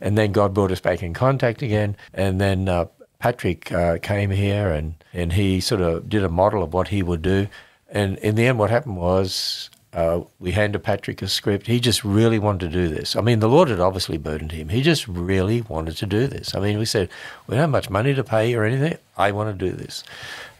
and 0.00 0.16
then 0.16 0.32
God 0.32 0.54
brought 0.54 0.70
us 0.70 0.80
back 0.80 1.02
in 1.02 1.14
contact 1.14 1.62
again, 1.62 1.96
and 2.14 2.40
then 2.40 2.68
uh, 2.68 2.86
Patrick 3.18 3.72
uh, 3.72 3.98
came 3.98 4.30
here 4.30 4.70
and 4.70 4.94
and 5.12 5.32
he 5.32 5.60
sort 5.60 5.80
of 5.80 6.08
did 6.08 6.22
a 6.22 6.28
model 6.28 6.62
of 6.62 6.72
what 6.72 6.88
he 6.88 7.02
would 7.02 7.22
do, 7.22 7.48
and 7.88 8.18
in 8.18 8.34
the 8.34 8.46
end, 8.46 8.58
what 8.58 8.70
happened 8.70 8.96
was. 8.96 9.70
Uh, 9.92 10.22
we 10.38 10.52
handed 10.52 10.82
Patrick 10.82 11.22
a 11.22 11.28
script. 11.28 11.66
He 11.66 11.80
just 11.80 12.04
really 12.04 12.38
wanted 12.38 12.70
to 12.70 12.76
do 12.76 12.94
this. 12.94 13.16
I 13.16 13.22
mean, 13.22 13.38
the 13.40 13.48
Lord 13.48 13.70
had 13.70 13.80
obviously 13.80 14.18
burdened 14.18 14.52
him. 14.52 14.68
He 14.68 14.82
just 14.82 15.08
really 15.08 15.62
wanted 15.62 15.96
to 15.96 16.04
do 16.04 16.26
this. 16.26 16.54
I 16.54 16.60
mean, 16.60 16.78
we 16.78 16.84
said, 16.84 17.08
we 17.46 17.52
don't 17.52 17.62
have 17.62 17.70
much 17.70 17.88
money 17.88 18.12
to 18.12 18.22
pay 18.22 18.54
or 18.54 18.64
anything. 18.64 18.98
I 19.16 19.32
want 19.32 19.58
to 19.58 19.70
do 19.70 19.74
this. 19.74 20.04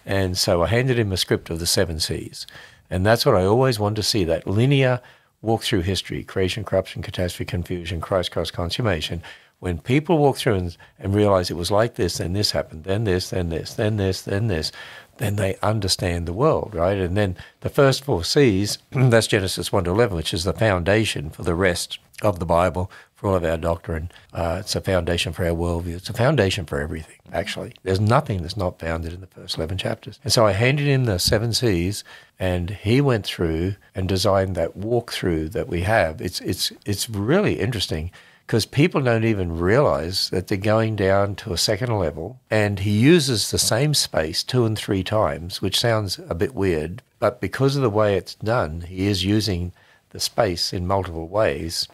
And 0.07 0.39
so 0.39 0.63
I 0.63 0.69
handed 0.69 0.99
him 0.99 1.13
a 1.13 1.17
script 1.17 1.51
of 1.51 1.59
the 1.59 1.67
seven 1.67 1.99
C's. 1.99 2.47
And 2.89 3.05
that's 3.05 3.27
what 3.27 3.35
I 3.35 3.45
always 3.45 3.81
wanted 3.81 3.97
to 3.97 4.03
see 4.05 4.25
that 4.25 4.47
linear 4.47 5.01
walk 5.43 5.63
through 5.63 5.83
history 5.83 6.23
creation, 6.23 6.65
corruption, 6.65 7.03
catastrophe, 7.03 7.45
confusion, 7.45 8.01
Christ, 8.01 8.31
cross, 8.31 8.51
consummation. 8.51 9.23
When 9.59 9.79
people 9.79 10.19
walk 10.19 10.37
through 10.37 10.55
and, 10.55 10.77
and 10.99 11.15
realize 11.15 11.51
it 11.51 11.57
was 11.57 11.71
like 11.71 11.97
this, 11.97 12.19
then 12.19 12.35
this 12.35 12.53
happened, 12.53 12.85
then 12.85 13.05
this, 13.05 13.31
then 13.31 13.49
this, 13.49 13.75
then 13.75 13.97
this, 13.97 14.23
then 14.23 14.49
this, 14.49 14.71
then 15.19 15.37
they 15.37 15.57
understand 15.63 16.27
the 16.27 16.33
world, 16.33 16.75
right? 16.75 16.99
And 16.99 17.17
then 17.17 17.37
the 17.61 17.71
first 17.71 18.05
four 18.05 18.23
C's, 18.23 18.79
that's 18.93 19.27
Genesis 19.27 19.73
1 19.73 19.85
to 19.85 19.91
11, 19.91 20.17
which 20.17 20.35
is 20.35 20.45
the 20.45 20.53
foundation 20.53 21.31
for 21.31 21.43
the 21.43 21.55
rest 21.55 21.99
of 22.23 22.39
the 22.39 22.47
Bible, 22.47 22.91
for 23.17 23.29
all 23.29 23.35
of 23.35 23.45
our 23.45 23.57
doctrine. 23.57 24.11
Uh, 24.33 24.59
it's 24.61 24.77
a 24.77 24.81
foundation 24.81 25.33
for 25.33 25.45
our 25.45 25.55
worldview. 25.55 25.97
It's 25.97 26.11
a 26.11 26.15
foundation 26.15 26.67
for 26.67 26.81
everything, 26.81 27.17
actually. 27.33 27.73
There's 27.83 27.99
nothing 27.99 28.43
that's 28.43 28.57
not 28.57 28.79
founded 28.79 29.15
in 29.15 29.23
the 29.23 29.27
first 29.27 29.57
11 29.57 29.79
chapters. 29.79 30.21
And 30.23 30.33
so 30.33 30.47
I 30.47 30.53
handed 30.53 30.87
him 30.87 31.07
the 31.07 31.19
seven 31.19 31.55
C's, 31.55 32.05
and 32.39 32.71
he 32.71 33.01
went 33.01 33.27
through 33.27 33.77
and 33.95 34.07
designed 34.07 34.55
that 34.55 34.79
walkthrough 34.79 35.53
that 35.53 35.67
we 35.67 35.81
have. 35.81 36.21
It's, 36.21 36.41
it's, 36.43 36.73
it's 36.85 37.09
really 37.09 37.59
interesting 37.59 38.11
because 38.47 38.67
people 38.67 39.01
don't 39.01 39.25
even 39.25 39.59
realize 39.59 40.31
that 40.31 40.47
they're 40.47 40.59
going 40.59 40.95
down 40.95 41.35
to 41.37 41.53
a 41.53 41.59
second 41.59 41.99
level. 41.99 42.39
And 42.51 42.81
he 42.81 42.93
uses 42.93 43.51
the 43.51 43.59
same 43.59 43.93
space 43.95 44.45
two 44.45 44.65
and 44.65 44.79
three 44.79 45.03
times, 45.03 45.61
which 45.61 45.81
sounds 45.81 46.21
a 46.29 46.35
bit 46.35 46.55
weird, 46.55 47.03
but 47.19 47.41
because 47.41 47.77
of 47.77 47.83
the 47.83 47.91
way 47.91 48.17
it's 48.17 48.35
done, 48.37 48.83
he 48.83 49.07
is 49.07 49.25
using 49.25 49.73
the 50.11 50.21
space 50.21 50.73
in 50.73 50.87
multiple 50.87 51.27
ways. 51.27 51.89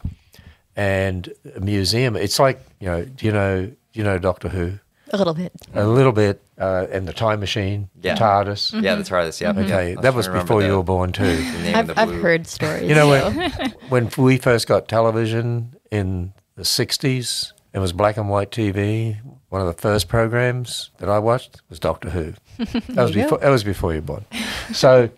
And 0.77 1.33
a 1.55 1.61
museum, 1.61 2.17
it's 2.17 2.39
like, 2.39 2.61
you 2.81 2.87
know, 2.87 3.05
do 3.05 3.27
you 3.27 3.33
know, 3.33 3.67
do 3.67 3.75
you 3.93 4.03
know 4.05 4.19
Doctor 4.19 4.49
Who? 4.49 4.79
A 5.13 5.19
little 5.19 5.35
bit. 5.35 5.53
A 5.75 5.87
little 5.87 6.13
bit, 6.13 6.41
uh, 6.59 6.87
and 6.91 7.07
the 7.07 7.13
Time 7.13 7.41
Machine, 7.41 7.91
Yeah. 8.01 8.15
TARDIS. 8.17 8.83
Yeah, 8.83 8.95
the 8.95 9.03
TARDIS. 9.03 9.41
Yeah. 9.43 9.51
Okay, 9.51 9.93
I 9.97 10.01
that 10.01 10.15
was 10.15 10.27
before 10.27 10.41
remember 10.61 10.67
you 10.67 10.77
were 10.79 10.83
born 10.83 11.13
too. 11.13 11.37
the 11.37 11.75
I've, 11.75 11.87
the 11.89 12.01
I've 12.01 12.15
heard 12.23 12.47
stories. 12.47 12.89
You 12.89 12.95
know, 12.95 13.09
when, 13.11 13.51
when 13.91 14.11
we 14.17 14.39
first 14.39 14.67
got 14.67 14.89
television 14.89 15.75
in 15.91 16.33
the 16.57 16.63
60s, 16.63 17.53
it 17.75 17.79
was 17.79 17.93
black 17.93 18.17
and 18.17 18.31
white 18.31 18.51
TV. 18.51 19.19
One 19.51 19.61
of 19.61 19.67
the 19.67 19.75
first 19.79 20.09
programs 20.09 20.91
that 20.97 21.11
I 21.11 21.19
watched 21.19 21.61
was 21.69 21.79
Doctor 21.79 22.09
Who. 22.09 22.33
That 22.95 23.03
was 23.03 23.11
you 23.11 23.17
go. 23.17 23.23
before. 23.25 23.39
That 23.39 23.51
was 23.51 23.65
before 23.65 23.93
you 23.93 24.01
were 24.01 24.07
born. 24.07 24.25
So, 24.73 25.11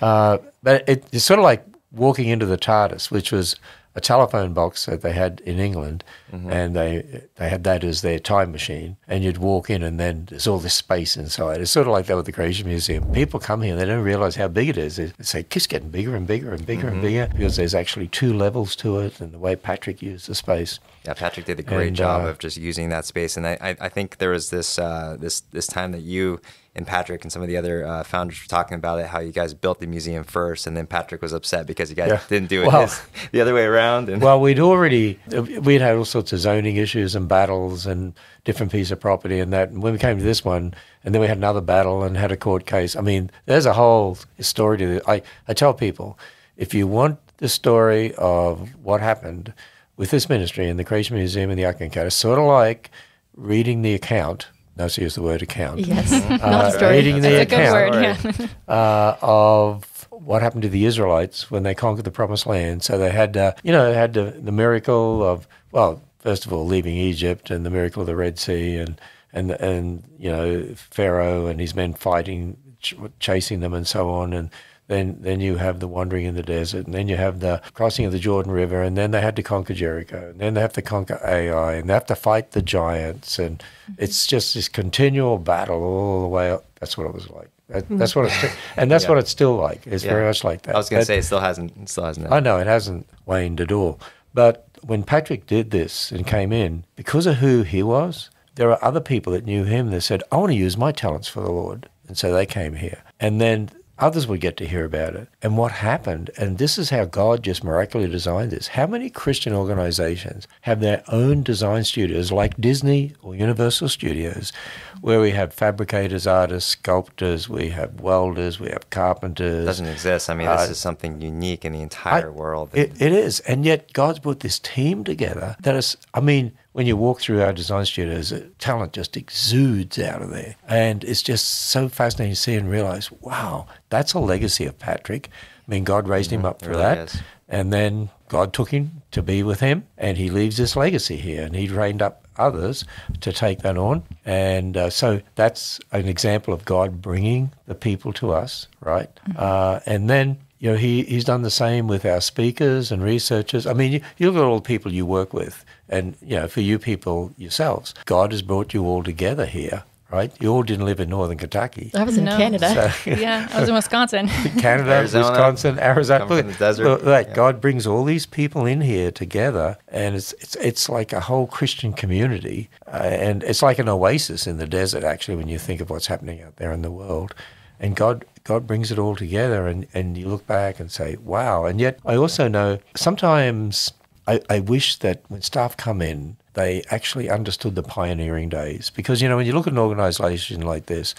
uh, 0.00 0.38
but 0.62 0.88
it, 0.88 1.04
it's 1.10 1.24
sort 1.24 1.40
of 1.40 1.44
like 1.44 1.64
walking 1.90 2.28
into 2.28 2.46
the 2.46 2.56
TARDIS, 2.58 3.10
which 3.10 3.32
was 3.32 3.56
a 3.94 4.00
telephone 4.00 4.54
box 4.54 4.86
that 4.86 5.02
they 5.02 5.12
had 5.12 5.40
in 5.44 5.58
England, 5.58 6.02
and 6.32 6.74
they 6.74 7.22
they 7.36 7.48
had 7.48 7.64
that 7.64 7.84
as 7.84 8.00
their 8.00 8.18
time 8.18 8.50
machine. 8.50 8.96
And 9.06 9.22
you'd 9.22 9.38
walk 9.38 9.68
in, 9.68 9.82
and 9.82 10.00
then 10.00 10.26
there's 10.30 10.46
all 10.46 10.58
this 10.58 10.74
space 10.74 11.16
inside. 11.16 11.60
It's 11.60 11.70
sort 11.70 11.86
of 11.86 11.92
like 11.92 12.06
that 12.06 12.16
with 12.16 12.26
the 12.26 12.32
Creation 12.32 12.66
Museum. 12.68 13.12
People 13.12 13.38
come 13.38 13.62
here, 13.62 13.72
and 13.72 13.80
they 13.80 13.86
don't 13.86 14.04
realize 14.04 14.36
how 14.36 14.48
big 14.48 14.68
it 14.68 14.78
is. 14.78 14.96
They 14.96 15.12
say 15.20 15.44
it's 15.50 15.66
getting 15.66 15.90
bigger 15.90 16.16
and 16.16 16.26
bigger 16.26 16.52
and 16.52 16.64
bigger 16.64 16.88
and 16.88 17.02
bigger 17.02 17.28
because 17.32 17.56
there's 17.56 17.74
actually 17.74 18.08
two 18.08 18.32
levels 18.32 18.74
to 18.76 18.98
it, 19.00 19.20
and 19.20 19.32
the 19.32 19.38
way 19.38 19.56
Patrick 19.56 20.00
used 20.02 20.28
the 20.28 20.34
space. 20.34 20.80
Yeah, 21.04 21.14
Patrick 21.14 21.46
did 21.46 21.58
a 21.58 21.62
great 21.62 21.88
And, 21.88 21.96
job 21.96 22.24
uh, 22.24 22.28
of 22.28 22.38
just 22.38 22.56
using 22.56 22.88
that 22.90 23.04
space, 23.04 23.36
and 23.36 23.46
I, 23.46 23.58
I, 23.60 23.76
I 23.80 23.88
think 23.88 24.18
there 24.18 24.30
was 24.30 24.50
this 24.50 24.78
uh, 24.78 25.16
this 25.20 25.40
this 25.40 25.66
time 25.66 25.92
that 25.92 26.02
you 26.02 26.40
and 26.74 26.86
Patrick 26.86 27.22
and 27.22 27.30
some 27.30 27.42
of 27.42 27.48
the 27.48 27.56
other 27.58 27.84
uh, 27.86 28.02
founders 28.02 28.40
were 28.42 28.48
talking 28.48 28.76
about 28.76 28.98
it, 28.98 29.06
how 29.06 29.20
you 29.20 29.30
guys 29.32 29.52
built 29.52 29.78
the 29.80 29.86
museum 29.86 30.24
first, 30.24 30.66
and 30.66 30.74
then 30.74 30.86
Patrick 30.86 31.20
was 31.20 31.32
upset 31.34 31.66
because 31.66 31.90
you 31.90 31.96
guys 31.96 32.08
Yeah. 32.10 32.20
didn't 32.28 32.48
do 32.48 32.62
it 32.62 32.66
Well- 32.68 32.82
his, 32.82 33.00
the 33.30 33.40
other 33.42 33.52
way 33.52 33.64
around. 33.64 34.08
And 34.08 34.22
Well, 34.22 34.40
we'd 34.40 34.58
already 34.58 35.18
we'd 35.60 35.82
had 35.82 35.96
all 35.96 36.04
sorts 36.06 36.32
of 36.32 36.38
zoning 36.38 36.76
issues 36.76 37.14
and 37.14 37.28
battles 37.28 37.84
and 37.86 38.14
different 38.44 38.72
piece 38.72 38.90
of 38.90 39.00
property 39.00 39.38
and 39.38 39.52
that. 39.52 39.68
And 39.68 39.82
when 39.82 39.92
we 39.92 39.98
came 39.98 40.16
to 40.18 40.24
this 40.24 40.44
one, 40.44 40.72
and 41.04 41.14
then 41.14 41.20
we 41.20 41.28
had 41.28 41.36
another 41.36 41.60
battle 41.60 42.02
and 42.04 42.16
had 42.16 42.32
a 42.32 42.36
court 42.36 42.64
case. 42.64 42.96
I 42.96 43.00
mean, 43.02 43.30
there's 43.46 43.66
a 43.66 43.74
whole 43.74 44.16
story 44.40 44.78
to 44.78 44.86
this. 44.86 45.02
I 45.06 45.22
I 45.48 45.52
tell 45.52 45.74
people, 45.74 46.18
if 46.56 46.72
you 46.72 46.86
want 46.86 47.18
the 47.36 47.48
story 47.50 48.14
of 48.16 48.74
what 48.82 49.00
happened 49.00 49.52
with 49.98 50.10
this 50.10 50.28
ministry 50.28 50.68
and 50.70 50.78
the 50.78 50.84
Creation 50.84 51.16
Museum 51.16 51.50
and 51.50 51.58
the 51.58 51.64
Ark 51.66 51.80
Encounter, 51.82 52.08
sort 52.10 52.38
of 52.38 52.46
like 52.46 52.90
reading 53.36 53.82
the 53.82 53.94
account. 53.94 54.48
Notice 54.76 54.98
I 54.98 55.02
use 55.02 55.14
the 55.14 55.22
word 55.22 55.42
account. 55.42 55.80
yes, 55.80 56.12
Uh, 56.12 56.36
not 56.50 56.66
a 56.66 56.70
story. 56.72 56.96
reading 56.96 57.16
the 57.20 57.28
That's 57.28 57.52
a 57.52 57.56
good 57.56 57.60
account 57.60 57.94
word. 58.24 58.34
Yeah. 58.40 58.46
uh, 58.74 59.16
of 59.20 60.08
what 60.10 60.40
happened 60.42 60.62
to 60.62 60.68
the 60.68 60.84
Israelites 60.86 61.50
when 61.50 61.62
they 61.62 61.74
conquered 61.74 62.04
the 62.04 62.10
Promised 62.10 62.46
Land. 62.46 62.82
So 62.82 62.96
they 62.96 63.10
had, 63.10 63.36
uh, 63.36 63.52
you 63.62 63.72
know, 63.72 63.90
they 63.90 63.94
had 63.98 64.14
the, 64.14 64.24
the 64.24 64.52
miracle 64.52 65.22
of, 65.22 65.46
well, 65.72 66.00
first 66.20 66.46
of 66.46 66.52
all, 66.52 66.64
leaving 66.66 66.94
Egypt 66.96 67.50
and 67.50 67.66
the 67.66 67.70
miracle 67.70 68.00
of 68.02 68.06
the 68.06 68.16
Red 68.16 68.38
Sea 68.38 68.76
and, 68.76 69.00
and, 69.32 69.50
and 69.52 70.04
you 70.18 70.30
know, 70.30 70.74
Pharaoh 70.76 71.46
and 71.46 71.60
his 71.60 71.74
men 71.74 71.92
fighting, 71.94 72.56
ch- 72.80 72.94
chasing 73.20 73.60
them 73.60 73.74
and 73.74 73.86
so 73.86 74.10
on. 74.10 74.32
And 74.32 74.48
then, 74.92 75.16
then 75.20 75.40
you 75.40 75.56
have 75.56 75.80
the 75.80 75.88
wandering 75.88 76.26
in 76.26 76.34
the 76.34 76.42
desert, 76.42 76.86
and 76.86 76.94
then 76.94 77.08
you 77.08 77.16
have 77.16 77.40
the 77.40 77.62
crossing 77.74 78.04
of 78.04 78.12
the 78.12 78.18
Jordan 78.18 78.52
River, 78.52 78.82
and 78.82 78.96
then 78.96 79.10
they 79.10 79.20
had 79.20 79.36
to 79.36 79.42
conquer 79.42 79.74
Jericho, 79.74 80.30
and 80.30 80.38
then 80.38 80.54
they 80.54 80.60
have 80.60 80.74
to 80.74 80.82
conquer 80.82 81.18
Ai, 81.24 81.74
and 81.74 81.88
they 81.88 81.94
have 81.94 82.06
to 82.06 82.14
fight 82.14 82.52
the 82.52 82.62
giants, 82.62 83.38
and 83.38 83.58
mm-hmm. 83.58 83.94
it's 83.98 84.26
just 84.26 84.54
this 84.54 84.68
continual 84.68 85.38
battle 85.38 85.82
all 85.82 86.22
the 86.22 86.28
way 86.28 86.50
up. 86.50 86.64
That's 86.80 86.98
what 86.98 87.06
it 87.06 87.14
was 87.14 87.30
like. 87.30 87.48
That, 87.68 87.84
mm-hmm. 87.84 87.96
that's 87.96 88.14
what 88.14 88.26
it's, 88.26 88.54
and 88.76 88.90
that's 88.90 89.04
Yeah. 89.04 89.10
what 89.10 89.18
it's 89.18 89.30
still 89.30 89.56
like. 89.56 89.86
It's 89.86 90.04
very 90.04 90.26
much 90.26 90.44
like 90.44 90.62
that. 90.62 90.74
I 90.74 90.78
was 90.78 90.90
going 90.90 91.00
to 91.00 91.06
say 91.06 91.18
it 91.18 91.24
still 91.24 91.40
hasn't 91.40 91.72
it 91.80 91.88
still 91.88 92.04
hasn't. 92.04 92.30
I 92.30 92.40
know 92.40 92.58
it 92.58 92.66
hasn't 92.66 93.08
waned 93.24 93.60
at 93.60 93.72
all. 93.72 93.98
But 94.34 94.66
when 94.82 95.04
Patrick 95.04 95.46
did 95.46 95.70
this 95.70 96.10
and 96.12 96.26
came 96.26 96.52
in, 96.52 96.84
because 96.96 97.26
of 97.26 97.36
who 97.36 97.62
he 97.62 97.82
was, 97.82 98.30
there 98.56 98.70
are 98.70 98.84
other 98.84 99.00
people 99.00 99.32
that 99.32 99.46
knew 99.46 99.64
him 99.64 99.90
that 99.90 100.02
said, 100.02 100.22
I 100.30 100.36
want 100.36 100.50
to 100.50 100.56
use 100.56 100.76
my 100.76 100.92
talents 100.92 101.28
for 101.28 101.40
the 101.40 101.52
Lord. 101.52 101.88
And 102.08 102.18
so 102.18 102.32
they 102.32 102.44
came 102.44 102.74
here. 102.74 103.02
And 103.20 103.40
then 103.40 103.70
others 103.98 104.26
would 104.26 104.40
get 104.40 104.56
to 104.56 104.66
hear 104.66 104.84
about 104.84 105.14
it. 105.14 105.28
And 105.42 105.56
what 105.56 105.72
happened, 105.72 106.30
and 106.36 106.58
this 106.58 106.78
is 106.78 106.90
how 106.90 107.04
God 107.04 107.42
just 107.44 107.62
miraculously 107.62 108.10
designed 108.10 108.50
this. 108.50 108.68
How 108.68 108.86
many 108.86 109.10
Christian 109.10 109.52
organizations 109.52 110.48
have 110.62 110.80
their 110.80 111.02
own 111.08 111.42
design 111.42 111.84
studios 111.84 112.32
like 112.32 112.60
Disney 112.60 113.14
or 113.22 113.34
Universal 113.34 113.88
Studios, 113.90 114.52
where 115.00 115.20
we 115.20 115.30
have 115.32 115.52
fabricators, 115.52 116.26
artists, 116.26 116.70
sculptors, 116.70 117.48
we 117.48 117.68
have 117.70 118.00
welders, 118.00 118.58
we 118.58 118.68
have 118.70 118.88
carpenters. 118.90 119.62
It 119.64 119.66
doesn't 119.66 119.86
exist. 119.86 120.28
I 120.30 120.34
mean, 120.34 120.48
Uh, 120.48 120.56
this 120.56 120.70
is 120.70 120.78
something 120.78 121.20
unique 121.20 121.64
in 121.64 121.72
the 121.72 121.82
entire 121.82 122.26
I- 122.28 122.30
world. 122.30 122.70
It, 122.72 123.00
it 123.00 123.12
is, 123.12 123.40
and 123.40 123.64
yet 123.64 123.92
God's 123.92 124.18
put 124.20 124.40
this 124.40 124.58
team 124.58 125.04
together 125.04 125.56
that 125.60 125.74
is. 125.76 125.96
I 126.14 126.20
mean, 126.20 126.52
when 126.72 126.86
you 126.86 126.96
walk 126.96 127.20
through 127.20 127.42
our 127.42 127.52
design 127.52 127.84
studios, 127.84 128.32
uh, 128.32 128.46
talent 128.58 128.92
just 128.92 129.16
exudes 129.16 129.98
out 129.98 130.22
of 130.22 130.30
there, 130.30 130.56
and 130.66 131.04
it's 131.04 131.22
just 131.22 131.46
so 131.48 131.88
fascinating 131.88 132.34
to 132.34 132.40
see 132.40 132.54
and 132.54 132.70
realize, 132.70 133.10
wow, 133.20 133.66
that's 133.90 134.14
a 134.14 134.18
legacy 134.18 134.64
of 134.64 134.78
Patrick. 134.78 135.28
I 135.66 135.70
mean, 135.70 135.84
God 135.84 136.08
raised 136.08 136.30
him 136.30 136.44
up 136.44 136.62
for 136.62 136.70
really 136.70 136.82
that, 136.82 136.98
is. 137.14 137.22
and 137.48 137.72
then 137.72 138.10
God 138.28 138.52
took 138.52 138.70
him 138.70 139.02
to 139.10 139.22
be 139.22 139.42
with 139.42 139.60
him, 139.60 139.86
and 139.98 140.16
he 140.16 140.30
leaves 140.30 140.56
this 140.56 140.74
legacy 140.74 141.16
here, 141.16 141.44
and 141.44 141.54
he 141.54 141.68
trained 141.68 142.00
up 142.00 142.26
others 142.38 142.84
to 143.20 143.32
take 143.32 143.60
that 143.60 143.76
on, 143.76 144.02
and 144.24 144.76
uh, 144.76 144.88
so 144.88 145.20
that's 145.34 145.78
an 145.92 146.08
example 146.08 146.54
of 146.54 146.64
God 146.64 147.02
bringing 147.02 147.52
the 147.66 147.74
people 147.74 148.14
to 148.14 148.32
us, 148.32 148.66
right? 148.80 149.10
Uh, 149.36 149.80
and 149.84 150.08
then 150.08 150.38
you 150.62 150.70
know, 150.70 150.76
he, 150.76 151.02
he's 151.02 151.24
done 151.24 151.42
the 151.42 151.50
same 151.50 151.88
with 151.88 152.06
our 152.06 152.20
speakers 152.20 152.92
and 152.92 153.02
researchers. 153.02 153.66
I 153.66 153.72
mean, 153.72 153.90
you, 153.94 154.00
you 154.16 154.30
look 154.30 154.40
at 154.40 154.46
all 154.46 154.56
the 154.60 154.62
people 154.62 154.92
you 154.92 155.04
work 155.04 155.34
with, 155.34 155.64
and, 155.88 156.14
you 156.22 156.36
know, 156.36 156.46
for 156.46 156.60
you 156.60 156.78
people 156.78 157.32
yourselves, 157.36 157.94
God 158.04 158.30
has 158.30 158.42
brought 158.42 158.72
you 158.72 158.84
all 158.84 159.02
together 159.02 159.44
here, 159.44 159.82
right? 160.08 160.30
You 160.40 160.52
all 160.52 160.62
didn't 160.62 160.86
live 160.86 161.00
in 161.00 161.10
northern 161.10 161.36
Kentucky. 161.38 161.90
I 161.94 162.04
was 162.04 162.16
in 162.16 162.26
No. 162.26 162.36
Canada. 162.36 162.94
yeah, 163.06 163.48
I 163.52 163.58
was 163.58 163.68
in 163.70 163.74
Wisconsin. 163.74 164.28
Canada, 164.60 164.92
Arizona, 164.92 165.30
Wisconsin, 165.30 165.78
Arizona. 165.80 166.18
come 166.28 166.38
from 166.38 166.46
the 166.52 166.58
desert. 166.58 166.84
Look, 166.84 167.02
like 167.02 167.26
Yeah. 167.30 167.34
God 167.34 167.60
brings 167.60 167.84
all 167.84 168.04
these 168.04 168.26
people 168.26 168.64
in 168.64 168.82
here 168.82 169.10
together, 169.10 169.78
and 169.88 170.14
it's 170.14 170.32
it's 170.34 170.54
it's 170.56 170.88
like 170.88 171.12
a 171.12 171.20
whole 171.22 171.48
Christian 171.48 171.92
community, 171.92 172.70
uh, 172.86 172.98
and 172.98 173.42
it's 173.42 173.62
like 173.64 173.80
an 173.80 173.88
oasis 173.88 174.46
in 174.46 174.58
the 174.58 174.66
desert. 174.68 175.02
Actually, 175.02 175.38
when 175.38 175.48
you 175.48 175.58
think 175.58 175.80
of 175.80 175.90
what's 175.90 176.06
happening 176.06 176.40
out 176.40 176.54
there 176.58 176.70
in 176.72 176.82
the 176.82 176.90
world, 176.92 177.34
and 177.82 177.94
God 177.94 178.24
God 178.44 178.66
brings 178.66 178.90
it 178.90 178.98
all 178.98 179.16
together, 179.16 179.66
and 179.66 179.86
and 179.92 180.16
you 180.16 180.26
look 180.26 180.46
back 180.46 180.80
and 180.80 180.90
say, 180.90 181.16
wow. 181.16 181.66
And 181.66 181.80
yet, 181.80 181.98
I 182.06 182.16
also 182.16 182.48
know 182.48 182.78
sometimes 182.96 183.92
I, 184.26 184.40
I 184.48 184.60
wish 184.60 184.96
that 184.96 185.22
when 185.28 185.42
staff 185.42 185.76
come 185.76 186.00
in. 186.00 186.36
They 186.54 186.82
actually 186.90 187.30
understood 187.30 187.76
the 187.76 187.82
pioneering 187.82 188.50
days 188.50 188.90
because 188.90 189.22
you 189.22 189.28
know 189.28 189.38
when 189.38 189.46
you 189.46 189.54
look 189.54 189.66
at 189.66 189.72
an 189.72 189.78
organisation 189.78 190.60
like 190.60 190.84
this, 190.84 191.14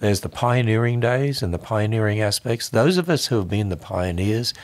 there's 0.00 0.20
the 0.20 0.30
pioneering 0.30 0.98
days 1.00 1.42
and 1.42 1.52
the 1.52 1.58
pioneering 1.58 2.20
aspects. 2.20 2.70
Those 2.70 2.96
of 2.96 3.10
us 3.10 3.26
who 3.26 3.36
have 3.36 3.50
been 3.50 3.68
the 3.68 3.76
pioneers, 3.76 4.54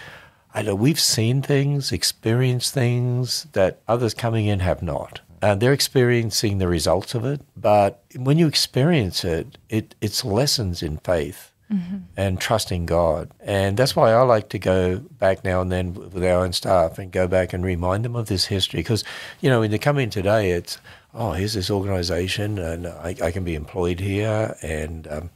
I 0.54 0.62
know 0.62 0.74
we've 0.74 1.00
seen 1.00 1.42
things, 1.42 1.92
experienced 1.92 2.72
things 2.72 3.46
that 3.52 3.80
others 3.86 4.14
coming 4.14 4.46
in 4.46 4.60
have 4.60 4.82
not. 4.82 5.20
And 5.44 5.60
they're 5.60 5.72
experiencing 5.72 6.58
the 6.58 6.68
results 6.68 7.14
of 7.14 7.24
it. 7.24 7.40
But 7.56 8.02
when 8.16 8.38
you 8.38 8.46
experience 8.46 9.24
it, 9.24 9.58
it 9.68 9.94
it's 10.00 10.24
lessons 10.24 10.82
in 10.82 10.98
faith 10.98 11.52
and 12.16 12.40
trusting 12.40 12.86
God. 12.86 13.30
And 13.40 13.76
that's 13.76 13.96
why 13.96 14.12
I 14.12 14.22
like 14.22 14.48
to 14.50 14.58
go 14.58 14.98
back 14.98 15.44
now 15.44 15.60
and 15.60 15.72
then 15.72 15.94
with 15.94 16.22
our 16.22 16.44
own 16.44 16.52
staff 16.52 16.98
and 16.98 17.10
go 17.10 17.26
back 17.26 17.52
and 17.52 17.64
remind 17.64 18.04
them 18.04 18.14
of 18.14 18.26
this 18.26 18.46
history. 18.46 18.80
Because, 18.80 19.02
you 19.40 19.50
know, 19.50 19.60
when 19.60 19.70
they 19.70 19.78
come 19.78 19.98
in 19.98 20.10
today, 20.10 20.52
it's, 20.52 20.78
oh, 21.14 21.32
here's 21.32 21.54
this 21.54 21.70
organization 21.70 22.58
and 22.58 22.86
I, 22.86 23.16
I 23.22 23.30
can 23.32 23.44
be 23.44 23.54
employed 23.54 23.98
here. 23.98 24.54
And, 24.62 25.08
um, 25.08 25.30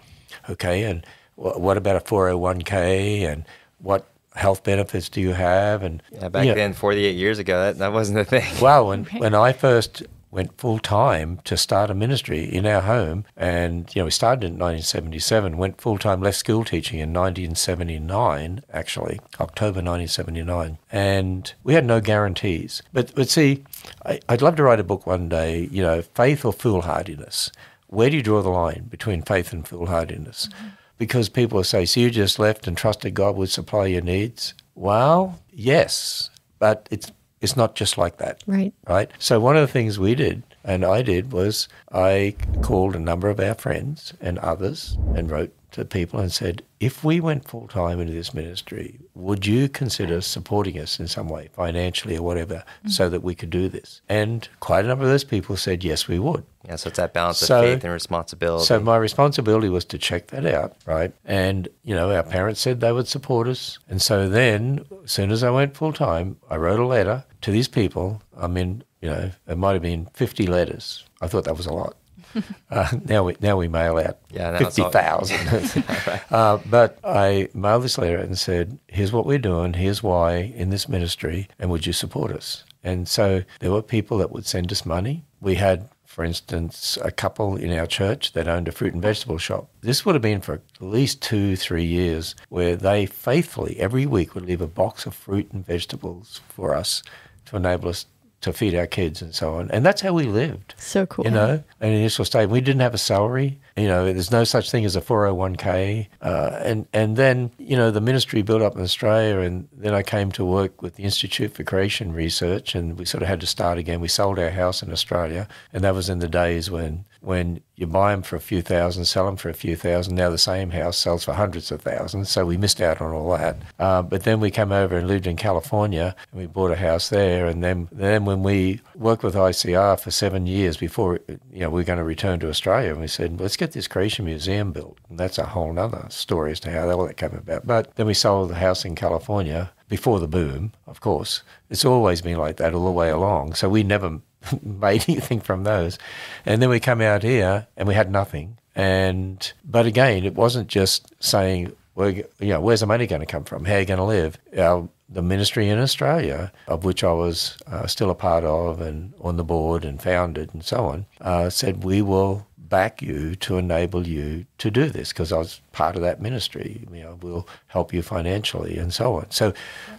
okay, 0.48 0.84
and 0.84 1.04
wh- 1.34 1.58
what 1.58 1.76
about 1.76 1.96
a 1.96 2.00
401k 2.00 3.26
and 3.30 3.44
what 3.78 4.06
health 4.38 4.62
benefits 4.62 5.08
do 5.08 5.20
you 5.20 5.32
have? 5.32 5.82
And 5.82 6.02
yeah, 6.10 6.28
back 6.28 6.44
you 6.44 6.52
know, 6.52 6.54
then, 6.54 6.72
48 6.72 7.16
years 7.16 7.38
ago, 7.38 7.60
that, 7.60 7.78
that 7.78 7.92
wasn't 7.92 8.18
a 8.18 8.24
thing. 8.24 8.44
Well, 8.62 8.88
when, 8.88 9.04
when 9.04 9.34
I 9.34 9.52
first 9.52 10.02
went 10.30 10.58
full 10.58 10.78
time 10.78 11.38
to 11.44 11.56
start 11.56 11.90
a 11.90 11.94
ministry 11.94 12.44
in 12.44 12.66
our 12.66 12.82
home, 12.82 13.24
and 13.36 13.90
you 13.94 14.00
know 14.00 14.04
we 14.04 14.10
started 14.10 14.44
in 14.44 14.52
1977, 14.52 15.56
went 15.56 15.80
full 15.80 15.98
time, 15.98 16.20
left 16.20 16.36
school 16.36 16.64
teaching 16.64 16.98
in 16.98 17.12
1979, 17.12 18.62
actually 18.72 19.20
October 19.40 19.80
1979, 19.80 20.78
and 20.92 21.54
we 21.64 21.74
had 21.74 21.84
no 21.84 22.00
guarantees. 22.00 22.82
But 22.92 23.14
but 23.14 23.28
see, 23.28 23.64
I, 24.04 24.20
I'd 24.28 24.42
love 24.42 24.56
to 24.56 24.62
write 24.62 24.80
a 24.80 24.84
book 24.84 25.06
one 25.06 25.28
day. 25.28 25.68
You 25.70 25.82
know, 25.82 26.02
faith 26.02 26.44
or 26.44 26.52
foolhardiness. 26.52 27.50
Where 27.86 28.10
do 28.10 28.16
you 28.16 28.22
draw 28.22 28.42
the 28.42 28.50
line 28.50 28.88
between 28.90 29.22
faith 29.22 29.52
and 29.52 29.66
foolhardiness? 29.66 30.48
Mm-hmm. 30.48 30.68
Because 30.98 31.28
people 31.28 31.62
say, 31.64 31.86
so 31.86 32.00
you 32.00 32.10
just 32.10 32.38
left 32.38 32.66
and 32.66 32.76
trusted 32.76 33.14
God 33.14 33.36
would 33.36 33.50
supply 33.50 33.86
your 33.86 34.02
needs. 34.02 34.54
Well, 34.74 35.40
yes, 35.52 36.30
but 36.58 36.88
it's 36.90 37.12
it's 37.40 37.56
not 37.56 37.76
just 37.76 37.96
like 37.96 38.18
that. 38.18 38.42
Right. 38.46 38.74
Right. 38.88 39.10
So 39.18 39.38
one 39.38 39.56
of 39.56 39.62
the 39.62 39.72
things 39.72 39.98
we 39.98 40.14
did 40.14 40.42
and 40.64 40.84
I 40.84 41.02
did 41.02 41.32
was 41.32 41.68
I 41.92 42.34
called 42.62 42.96
a 42.96 43.00
number 43.00 43.28
of 43.28 43.40
our 43.40 43.54
friends 43.54 44.12
and 44.20 44.38
others 44.38 44.98
and 45.14 45.30
wrote 45.30 45.54
to 45.72 45.84
people 45.84 46.20
and 46.20 46.32
said, 46.32 46.62
if 46.80 47.04
we 47.04 47.20
went 47.20 47.46
full 47.46 47.68
time 47.68 48.00
into 48.00 48.12
this 48.12 48.32
ministry, 48.32 48.98
would 49.14 49.46
you 49.46 49.68
consider 49.68 50.20
supporting 50.20 50.78
us 50.78 51.00
in 51.00 51.08
some 51.08 51.28
way, 51.28 51.48
financially 51.52 52.16
or 52.16 52.22
whatever, 52.22 52.64
mm. 52.86 52.90
so 52.90 53.08
that 53.08 53.22
we 53.22 53.34
could 53.34 53.50
do 53.50 53.68
this? 53.68 54.00
And 54.08 54.48
quite 54.60 54.84
a 54.84 54.88
number 54.88 55.04
of 55.04 55.10
those 55.10 55.24
people 55.24 55.56
said, 55.56 55.84
yes, 55.84 56.08
we 56.08 56.18
would. 56.18 56.44
Yeah, 56.66 56.76
so 56.76 56.88
it's 56.88 56.98
that 56.98 57.12
balance 57.12 57.38
So- 57.38 57.58
of 57.58 57.64
faith 57.64 57.84
and 57.84 57.92
responsibility. 57.92 58.64
So 58.64 58.80
my 58.80 58.96
responsibility 58.96 59.68
was 59.68 59.84
to 59.86 59.98
check 59.98 60.28
that 60.28 60.46
out, 60.46 60.76
right? 60.86 61.12
And 61.24 61.68
you 61.82 61.94
know, 61.94 62.12
our 62.12 62.22
parents 62.22 62.60
said 62.60 62.80
they 62.80 62.92
would 62.92 63.08
support 63.08 63.48
us, 63.48 63.78
and 63.88 64.00
so 64.00 64.28
then, 64.28 64.84
as 65.04 65.12
soon 65.12 65.30
as 65.30 65.42
I 65.42 65.50
went 65.50 65.76
full 65.76 65.92
time, 65.92 66.36
I 66.50 66.56
wrote 66.56 66.80
a 66.80 66.86
letter 66.86 67.24
to 67.42 67.50
these 67.50 67.68
people. 67.68 68.22
I 68.36 68.46
mean, 68.46 68.84
you 69.00 69.08
know, 69.08 69.30
it 69.46 69.58
might 69.58 69.72
have 69.72 69.82
been 69.82 70.08
fifty 70.12 70.46
letters. 70.46 71.04
I 71.20 71.26
thought 71.26 71.44
that 71.44 71.56
was 71.56 71.66
a 71.66 71.72
lot. 71.72 71.96
uh, 72.70 72.88
now 73.04 73.24
we 73.24 73.36
now 73.40 73.56
we 73.56 73.68
mail 73.68 73.98
out 73.98 74.18
Yeah, 74.30 74.56
fifty 74.58 74.82
thousand. 74.82 75.84
uh, 76.30 76.58
but 76.66 76.98
I 77.04 77.48
mailed 77.54 77.84
this 77.84 77.98
letter 77.98 78.18
and 78.18 78.38
said, 78.38 78.78
"Here's 78.88 79.12
what 79.12 79.26
we're 79.26 79.38
doing. 79.38 79.74
Here's 79.74 80.02
why 80.02 80.36
in 80.36 80.70
this 80.70 80.88
ministry, 80.88 81.48
and 81.58 81.70
would 81.70 81.86
you 81.86 81.92
support 81.92 82.32
us?" 82.32 82.64
And 82.84 83.08
so 83.08 83.42
there 83.60 83.72
were 83.72 83.82
people 83.82 84.18
that 84.18 84.30
would 84.30 84.46
send 84.46 84.70
us 84.72 84.86
money. 84.86 85.24
We 85.40 85.56
had 85.56 85.88
for 86.18 86.24
instance, 86.24 86.98
a 87.04 87.12
couple 87.12 87.54
in 87.54 87.70
our 87.78 87.86
church 87.86 88.32
that 88.32 88.48
owned 88.48 88.66
a 88.66 88.72
fruit 88.72 88.92
and 88.92 89.00
vegetable 89.00 89.38
shop. 89.38 89.70
This 89.82 90.04
would 90.04 90.16
have 90.16 90.22
been 90.22 90.40
for 90.40 90.54
at 90.54 90.62
least 90.80 91.22
two, 91.22 91.54
three 91.54 91.84
years, 91.84 92.34
where 92.48 92.74
they 92.74 93.06
faithfully 93.06 93.78
every 93.78 94.04
week 94.04 94.34
would 94.34 94.44
leave 94.44 94.60
a 94.60 94.66
box 94.66 95.06
of 95.06 95.14
fruit 95.14 95.52
and 95.52 95.64
vegetables 95.64 96.40
for 96.48 96.74
us 96.74 97.04
to 97.44 97.56
enable 97.56 97.90
us 97.90 98.06
to 98.40 98.52
feed 98.52 98.74
our 98.74 98.86
kids 98.86 99.20
and 99.20 99.34
so 99.34 99.54
on. 99.54 99.70
And 99.70 99.84
that's 99.84 100.00
how 100.00 100.12
we 100.12 100.24
lived. 100.24 100.74
So 100.78 101.06
cool. 101.06 101.24
You 101.24 101.32
know, 101.32 101.64
an 101.80 101.92
initial 101.92 102.24
stage. 102.24 102.48
We 102.48 102.60
didn't 102.60 102.80
have 102.80 102.94
a 102.94 102.98
salary. 102.98 103.58
You 103.76 103.88
know, 103.88 104.04
there's 104.04 104.30
no 104.30 104.44
such 104.44 104.70
thing 104.70 104.84
as 104.84 104.94
a 104.94 105.00
401k. 105.00 106.06
Uh, 106.22 106.60
and, 106.62 106.86
and 106.92 107.16
then, 107.16 107.50
you 107.58 107.76
know, 107.76 107.90
the 107.90 108.00
ministry 108.00 108.42
built 108.42 108.62
up 108.62 108.76
in 108.76 108.82
Australia. 108.82 109.40
And 109.40 109.68
then 109.72 109.92
I 109.92 110.02
came 110.02 110.30
to 110.32 110.44
work 110.44 110.82
with 110.82 110.94
the 110.94 111.02
Institute 111.02 111.52
for 111.52 111.64
Creation 111.64 112.12
Research. 112.12 112.74
And 112.76 112.96
we 112.96 113.04
sort 113.04 113.22
of 113.22 113.28
had 113.28 113.40
to 113.40 113.46
start 113.46 113.76
again. 113.76 114.00
We 114.00 114.08
sold 114.08 114.38
our 114.38 114.50
house 114.50 114.82
in 114.82 114.92
Australia. 114.92 115.48
And 115.72 115.82
that 115.82 115.94
was 115.94 116.08
in 116.08 116.20
the 116.20 116.28
days 116.28 116.70
when, 116.70 117.06
when 117.28 117.60
you 117.76 117.86
buy 117.86 118.10
them 118.12 118.22
for 118.22 118.36
a 118.36 118.40
few 118.40 118.62
thousand, 118.62 119.04
sell 119.04 119.26
them 119.26 119.36
for 119.36 119.50
a 119.50 119.54
few 119.54 119.76
thousand. 119.76 120.14
Now 120.14 120.30
the 120.30 120.38
same 120.38 120.70
house 120.70 120.96
sells 120.96 121.26
for 121.26 121.34
hundreds 121.34 121.70
of 121.70 121.82
thousands. 121.82 122.30
So 122.30 122.46
we 122.46 122.56
missed 122.56 122.80
out 122.80 123.02
on 123.02 123.12
all 123.12 123.36
that. 123.36 123.58
Uh, 123.78 124.00
but 124.00 124.22
then 124.22 124.40
we 124.40 124.50
came 124.50 124.72
over 124.72 124.96
and 124.96 125.06
lived 125.06 125.26
in 125.26 125.36
California 125.36 126.16
and 126.32 126.40
we 126.40 126.46
bought 126.46 126.70
a 126.70 126.76
house 126.76 127.10
there. 127.10 127.46
And 127.46 127.62
then, 127.62 127.86
then 127.92 128.24
when 128.24 128.42
we 128.42 128.80
worked 128.94 129.22
with 129.22 129.34
ICR 129.34 130.00
for 130.00 130.10
seven 130.10 130.46
years 130.46 130.78
before, 130.78 131.20
you 131.28 131.60
know, 131.60 131.68
we 131.68 131.80
were 131.80 131.84
going 131.84 131.98
to 131.98 132.04
return 132.04 132.40
to 132.40 132.48
Australia, 132.48 132.92
and 132.92 133.00
we 133.00 133.08
said, 133.08 133.38
let's 133.38 133.58
get 133.58 133.72
this 133.72 133.88
Creation 133.88 134.24
Museum 134.24 134.72
built. 134.72 134.96
And 135.10 135.18
that's 135.20 135.36
a 135.36 135.44
whole 135.44 135.78
other 135.78 136.06
story 136.08 136.52
as 136.52 136.60
to 136.60 136.70
how 136.70 136.88
all 136.88 137.06
that 137.06 137.18
came 137.18 137.34
about. 137.34 137.66
But 137.66 137.94
then 137.96 138.06
we 138.06 138.14
sold 138.14 138.48
the 138.48 138.54
house 138.54 138.86
in 138.86 138.94
California 138.94 139.70
before 139.88 140.18
the 140.18 140.28
boom, 140.28 140.72
of 140.86 141.00
course. 141.00 141.42
It's 141.68 141.84
always 141.84 142.22
been 142.22 142.38
like 142.38 142.56
that 142.56 142.72
all 142.72 142.86
the 142.86 142.90
way 142.90 143.10
along. 143.10 143.54
So 143.54 143.68
we 143.68 143.82
never 143.82 144.20
made 144.62 145.04
anything 145.08 145.40
from 145.40 145.64
those. 145.64 145.98
And 146.46 146.60
then 146.60 146.68
we 146.68 146.80
come 146.80 147.00
out 147.00 147.22
here 147.22 147.66
and 147.76 147.88
we 147.88 147.94
had 147.94 148.10
nothing. 148.10 148.58
And 148.74 149.52
but 149.64 149.86
again, 149.86 150.24
it 150.24 150.34
wasn't 150.34 150.68
just 150.68 151.12
saying, 151.22 151.72
well, 151.94 152.10
you 152.10 152.26
know, 152.40 152.60
where's 152.60 152.80
the 152.80 152.86
money 152.86 153.06
going 153.06 153.20
to 153.20 153.26
come 153.26 153.44
from? 153.44 153.64
How 153.64 153.74
are 153.74 153.80
you 153.80 153.86
going 153.86 153.98
to 153.98 154.04
live? 154.04 154.38
Our, 154.56 154.88
the 155.08 155.22
ministry 155.22 155.68
in 155.68 155.78
Australia, 155.78 156.52
of 156.68 156.84
which 156.84 157.02
I 157.02 157.12
was 157.12 157.58
uh, 157.66 157.86
still 157.86 158.10
a 158.10 158.14
part 158.14 158.44
of 158.44 158.80
and 158.80 159.14
on 159.20 159.36
the 159.36 159.44
board 159.44 159.84
and 159.84 160.00
founded 160.00 160.54
and 160.54 160.64
so 160.64 160.86
on, 160.86 161.06
uh, 161.20 161.50
said 161.50 161.82
we 161.82 162.02
will 162.02 162.46
back 162.68 163.00
you 163.02 163.34
to 163.36 163.56
enable 163.58 164.06
you 164.06 164.46
to 164.58 164.70
do 164.70 164.88
this 164.88 165.08
because 165.10 165.32
I 165.32 165.38
was 165.38 165.60
part 165.72 165.96
of 165.96 166.02
that 166.02 166.20
ministry. 166.20 166.86
You 166.92 167.02
know, 167.02 167.18
we'll 167.20 167.48
help 167.68 167.92
you 167.92 168.02
financially 168.02 168.78
and 168.78 168.92
so 168.92 169.14
on. 169.14 169.30
So, 169.30 169.52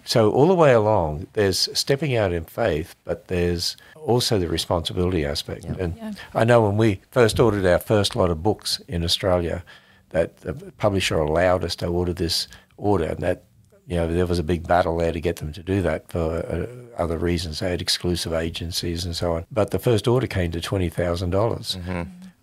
so 0.06 0.32
all 0.32 0.48
the 0.48 0.56
way 0.56 0.74
along, 0.74 1.28
there's 1.34 1.70
stepping 1.78 2.16
out 2.16 2.32
in 2.32 2.46
faith, 2.46 2.96
but 3.06 3.28
there's 3.28 3.76
also 3.96 4.40
the 4.40 4.48
responsibility 4.48 5.26
aspect. 5.26 5.66
And 5.66 5.96
Yeah. 5.98 6.14
I 6.34 6.44
know 6.44 6.62
when 6.62 6.78
we 6.78 7.02
first 7.12 7.40
ordered 7.40 7.66
our 7.66 7.80
first 7.80 8.16
lot 8.16 8.30
of 8.30 8.44
books 8.44 8.80
in 8.88 9.04
Australia, 9.04 9.64
that 10.10 10.38
the 10.38 10.54
publisher 10.78 11.20
allowed 11.20 11.64
us 11.64 11.76
to 11.78 11.88
order 11.88 12.14
this 12.14 12.48
order, 12.78 13.06
and 13.06 13.20
that 13.20 13.44
you 13.88 13.96
know 13.96 14.08
there 14.12 14.26
was 14.26 14.40
a 14.40 14.44
big 14.44 14.68
battle 14.68 14.98
there 14.98 15.12
to 15.12 15.20
get 15.20 15.36
them 15.38 15.52
to 15.54 15.62
do 15.64 15.82
that 15.82 16.10
for 16.12 16.38
uh, 16.38 17.02
other 17.02 17.18
reasons. 17.18 17.60
They 17.60 17.70
had 17.72 17.82
exclusive 17.82 18.34
agencies 18.34 19.06
and 19.06 19.16
so 19.16 19.34
on. 19.34 19.46
But 19.52 19.70
the 19.72 19.80
first 19.80 20.08
order 20.08 20.28
came 20.28 20.52
to 20.52 20.62
twenty 20.62 20.90
thousand 20.90 21.30
dollars. 21.32 21.78